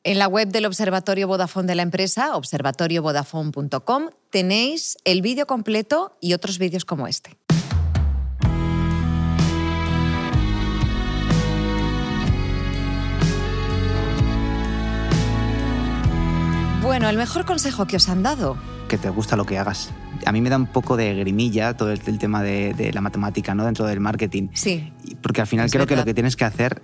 En 0.02 0.18
la 0.18 0.28
web 0.28 0.48
del 0.48 0.64
Observatorio 0.64 1.28
Vodafone 1.28 1.66
de 1.66 1.74
la 1.74 1.82
empresa, 1.82 2.34
observatoriovodafone.com, 2.34 4.08
tenéis 4.30 4.96
el 5.04 5.20
vídeo 5.20 5.46
completo 5.46 6.16
y 6.22 6.32
otros 6.32 6.58
vídeos 6.58 6.86
como 6.86 7.06
este. 7.06 7.36
Bueno, 16.82 17.10
el 17.10 17.18
mejor 17.18 17.44
consejo 17.44 17.86
que 17.86 17.96
os 17.96 18.08
han 18.08 18.22
dado. 18.22 18.56
que 18.88 18.96
te 18.96 19.10
gusta 19.10 19.36
lo 19.36 19.44
que 19.44 19.58
hagas. 19.58 19.90
A 20.24 20.32
mí 20.32 20.40
me 20.40 20.48
da 20.48 20.56
un 20.56 20.66
poco 20.66 20.96
de 20.96 21.14
grimilla 21.14 21.76
todo 21.76 21.92
el, 21.92 22.00
el 22.06 22.18
tema 22.18 22.42
de, 22.42 22.72
de 22.72 22.94
la 22.94 23.02
matemática 23.02 23.54
¿no? 23.54 23.66
dentro 23.66 23.84
del 23.84 24.00
marketing. 24.00 24.48
Sí. 24.54 24.94
Porque 25.22 25.42
al 25.42 25.46
final 25.46 25.70
creo 25.70 25.86
que 25.86 25.94
lo 25.94 26.06
que 26.06 26.14
tienes 26.14 26.36
que 26.36 26.46
hacer 26.46 26.80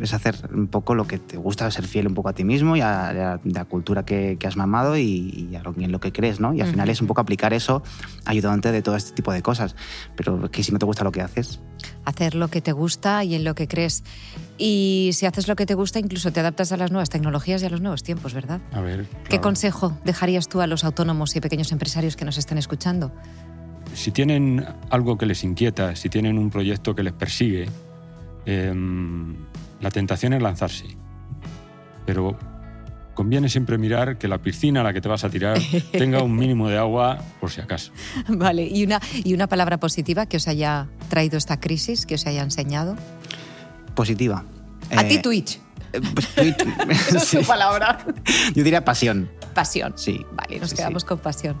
es 0.00 0.14
hacer 0.14 0.36
un 0.52 0.68
poco 0.68 0.94
lo 0.94 1.06
que 1.06 1.18
te 1.18 1.36
gusta, 1.36 1.70
ser 1.70 1.86
fiel 1.86 2.06
un 2.06 2.14
poco 2.14 2.28
a 2.28 2.32
ti 2.32 2.44
mismo 2.44 2.76
y 2.76 2.80
a, 2.80 3.34
a 3.34 3.40
la 3.44 3.64
cultura 3.64 4.04
que, 4.04 4.36
que 4.38 4.46
has 4.46 4.56
mamado 4.56 4.96
y, 4.96 5.48
y 5.50 5.56
a 5.56 5.62
lo, 5.62 5.74
en 5.76 5.92
lo 5.92 6.00
que 6.00 6.12
crees, 6.12 6.40
¿no? 6.40 6.54
Y 6.54 6.60
al 6.60 6.68
final 6.68 6.86
Ujú. 6.86 6.92
es 6.92 7.00
un 7.00 7.06
poco 7.06 7.20
aplicar 7.20 7.52
eso 7.52 7.82
ayudante 8.24 8.72
de 8.72 8.82
todo 8.82 8.96
este 8.96 9.12
tipo 9.12 9.32
de 9.32 9.42
cosas. 9.42 9.76
Pero 10.16 10.50
que 10.50 10.62
si 10.62 10.72
no 10.72 10.78
te 10.78 10.86
gusta 10.86 11.04
lo 11.04 11.12
que 11.12 11.22
haces, 11.22 11.60
hacer 12.04 12.34
lo 12.34 12.48
que 12.48 12.60
te 12.60 12.72
gusta 12.72 13.24
y 13.24 13.34
en 13.34 13.44
lo 13.44 13.54
que 13.54 13.68
crees. 13.68 14.04
Y 14.56 15.10
si 15.12 15.26
haces 15.26 15.46
lo 15.48 15.56
que 15.56 15.66
te 15.66 15.74
gusta, 15.74 15.98
incluso 15.98 16.32
te 16.32 16.40
adaptas 16.40 16.72
a 16.72 16.76
las 16.76 16.90
nuevas 16.90 17.10
tecnologías 17.10 17.62
y 17.62 17.66
a 17.66 17.70
los 17.70 17.80
nuevos 17.80 18.02
tiempos, 18.02 18.34
¿verdad? 18.34 18.60
A 18.72 18.80
ver. 18.80 19.06
¿Qué 19.24 19.28
claro. 19.30 19.42
consejo 19.42 19.98
dejarías 20.04 20.48
tú 20.48 20.60
a 20.60 20.66
los 20.66 20.84
autónomos 20.84 21.36
y 21.36 21.40
pequeños 21.40 21.70
empresarios 21.72 22.16
que 22.16 22.24
nos 22.24 22.38
están 22.38 22.58
escuchando? 22.58 23.12
si 23.94 24.12
tienen 24.12 24.64
algo 24.90 25.18
que 25.18 25.26
les 25.26 25.42
inquieta, 25.42 25.96
si 25.96 26.08
tienen 26.08 26.38
un 26.38 26.50
proyecto 26.50 26.94
que 26.94 27.02
les 27.02 27.12
persigue, 27.12 27.68
em, 28.46 29.34
la 29.80 29.90
tentación 29.90 30.32
es 30.32 30.42
lanzarse. 30.42 30.86
Pero 32.06 32.38
conviene 33.14 33.48
siempre 33.48 33.78
mirar 33.78 34.16
que 34.18 34.28
la 34.28 34.38
piscina 34.38 34.80
a 34.80 34.84
la 34.84 34.92
que 34.92 35.00
te 35.00 35.08
vas 35.08 35.24
a 35.24 35.28
tirar 35.30 35.58
tenga 35.92 36.22
un 36.22 36.34
mínimo 36.36 36.68
de 36.68 36.78
agua 36.78 37.18
por 37.40 37.50
si 37.50 37.60
acaso. 37.60 37.92
Vale, 38.28 38.64
¿y 38.64 38.84
una, 38.84 39.00
y 39.24 39.34
una 39.34 39.46
palabra 39.48 39.78
positiva 39.78 40.26
que 40.26 40.36
os 40.36 40.46
haya 40.48 40.86
traído 41.08 41.36
esta 41.36 41.58
crisis, 41.60 42.06
que 42.06 42.14
os 42.14 42.26
haya 42.26 42.42
enseñado? 42.42 42.96
positiva. 43.94 44.44
a 44.96 45.02
Eh, 45.02 45.08
ti 45.08 45.18
Twitch. 45.20 45.58
eh, 45.92 46.00
pues, 46.14 46.28
Twitch, 46.34 47.18
sí. 47.20 47.38
Palabra. 47.38 47.98
Yo 48.54 48.62
diría 48.62 48.84
pasión. 48.84 49.28
Pasión. 49.54 49.92
Sí. 49.96 50.24
Vale, 50.34 50.60
nos 50.60 50.70
Sí, 50.70 50.76
quedamos 50.76 51.02
sí. 51.02 51.08
con 51.08 51.18
pasión. 51.18 51.56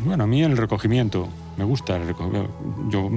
Bueno, 0.00 0.24
a 0.24 0.26
mí 0.26 0.42
el 0.42 0.56
recogimiento, 0.56 1.28
me 1.56 1.64
gusta 1.64 1.96
el. 1.96 2.14
Yo 2.90 3.10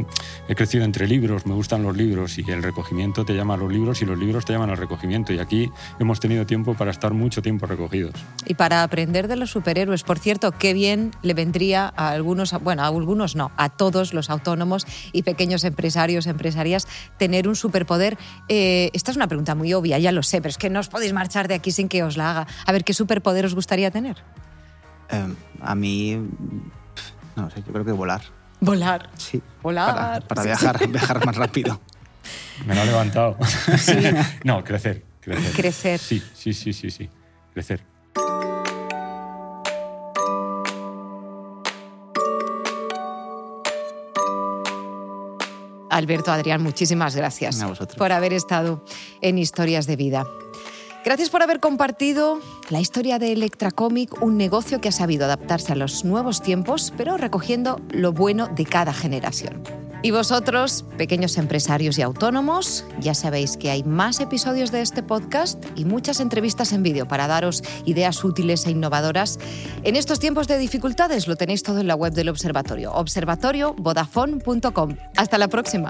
he 0.48 0.56
crecido 0.56 0.84
entre 0.84 1.08
libros, 1.08 1.46
me 1.46 1.54
gustan 1.54 1.84
los 1.84 1.98
libros 1.98 2.38
y 2.38 2.50
el 2.50 2.62
recogimiento 2.62 3.26
te 3.26 3.34
llama 3.34 3.56
a 3.56 3.58
los 3.58 3.72
libros 3.72 4.02
y 4.02 4.06
los 4.06 4.18
libros 4.18 4.46
te 4.46 4.54
llaman 4.54 4.70
al 4.70 4.78
recogimiento. 4.78 5.34
Y 5.34 5.40
aquí 5.40 5.72
hemos 6.00 6.20
tenido 6.20 6.46
tiempo 6.46 6.76
para 6.76 6.92
estar 6.92 7.14
mucho 7.14 7.42
tiempo 7.42 7.66
recogidos. 7.66 8.14
Y 8.46 8.54
para 8.54 8.84
aprender 8.84 9.28
de 9.28 9.38
los 9.38 9.50
superhéroes, 9.52 10.04
por 10.04 10.20
cierto, 10.20 10.52
qué 10.52 10.74
bien 10.74 11.12
le 11.24 11.34
vendría 11.34 11.92
a 11.96 12.10
algunos, 12.10 12.54
bueno, 12.62 12.84
a 12.84 12.88
algunos 12.88 13.36
no, 13.36 13.52
a 13.58 13.70
todos 13.70 14.14
los 14.14 14.30
autónomos 14.30 14.86
y 15.12 15.24
pequeños 15.24 15.64
empresarios, 15.64 16.28
empresarias, 16.28 16.88
tener 17.18 17.48
un 17.48 17.56
superpoder. 17.56 18.18
Eh, 18.50 18.92
esta 18.94 19.12
es 19.12 19.18
una 19.18 19.28
pregunta 19.28 19.56
muy 19.56 19.74
obvia, 19.74 19.98
ya 19.98 20.12
lo 20.12 20.24
sé, 20.24 20.42
pero 20.42 20.50
es 20.50 20.58
que 20.58 20.70
no 20.70 20.80
os 20.80 20.90
podéis 20.90 21.14
marchar 21.14 21.48
de 21.48 21.56
aquí 21.56 21.72
sin 21.72 21.90
que 21.90 22.04
os 22.04 22.18
la 22.18 22.32
haga. 22.32 22.48
A 22.66 22.72
ver, 22.72 22.84
¿qué 22.84 22.94
superpoder 22.94 23.46
os 23.46 23.56
gustaría 23.56 23.90
tener? 23.90 24.18
Eh, 25.10 25.34
a 25.62 25.76
mí, 25.76 26.18
no 27.36 27.50
sé, 27.50 27.64
yo 27.66 27.72
creo 27.74 27.86
que 27.86 27.92
volar. 27.92 28.22
Volar. 28.60 29.10
Sí. 29.18 29.42
Volar. 29.62 29.94
Para, 29.94 30.22
para 30.22 30.42
Sí, 30.42 30.48
viajar, 30.48 30.88
viajar 30.88 31.26
más 31.26 31.36
rápido. 31.36 31.80
Me 32.66 32.76
lo 32.76 32.82
ha 32.82 32.86
levantado. 32.86 33.38
no, 34.44 34.64
crecer, 34.64 35.04
crecer. 35.22 35.52
Crecer. 35.54 36.00
Sí, 36.00 36.22
sí, 36.34 36.54
sí, 36.54 36.74
sí, 36.74 36.90
sí. 36.92 37.10
Crecer. 37.54 37.84
Alberto, 45.90 46.32
Adrián, 46.32 46.62
muchísimas 46.62 47.16
gracias 47.16 47.62
A 47.62 47.68
vosotros. 47.68 47.98
por 47.98 48.12
haber 48.12 48.34
estado 48.34 48.84
en 49.22 49.38
Historias 49.38 49.88
de 49.88 49.96
Vida. 49.96 50.26
Gracias 51.08 51.30
por 51.30 51.42
haber 51.42 51.62
compartido 51.62 52.42
la 52.70 52.82
historia 52.82 53.18
de 53.18 53.32
Electra 53.32 53.72
Comic, 53.72 54.22
un 54.22 54.36
negocio 54.36 54.82
que 54.82 54.90
ha 54.90 54.92
sabido 54.92 55.24
adaptarse 55.24 55.72
a 55.72 55.78
los 55.78 56.04
nuevos 56.04 56.42
tiempos, 56.42 56.94
pero 56.98 57.16
recogiendo 57.16 57.80
lo 57.92 58.12
bueno 58.12 58.48
de 58.48 58.66
cada 58.66 58.92
generación. 58.92 59.64
Y 60.04 60.12
vosotros, 60.12 60.84
pequeños 60.98 61.38
empresarios 61.38 61.98
y 61.98 62.02
autónomos, 62.02 62.84
ya 63.00 63.14
sabéis 63.14 63.56
que 63.56 63.72
hay 63.72 63.86
más 63.86 64.20
episodios 64.20 64.74
de 64.74 64.82
este 64.82 65.02
podcast 65.02 65.64
y 65.78 65.86
muchas 65.86 66.20
entrevistas 66.20 66.74
en 66.74 66.84
vídeo 66.84 67.08
para 67.08 67.28
daros 67.28 67.64
ideas 67.86 68.22
útiles 68.26 68.66
e 68.66 68.72
innovadoras. 68.72 69.40
En 69.84 69.96
estos 69.96 70.20
tiempos 70.20 70.50
de 70.50 70.58
dificultades 70.58 71.26
lo 71.26 71.38
tenéis 71.38 71.64
todo 71.64 71.80
en 71.80 71.88
la 71.88 71.96
web 71.96 72.12
del 72.12 72.28
observatorio, 72.28 72.92
observatoriovodafone.com. 72.92 74.98
Hasta 75.16 75.38
la 75.38 75.48
próxima. 75.48 75.90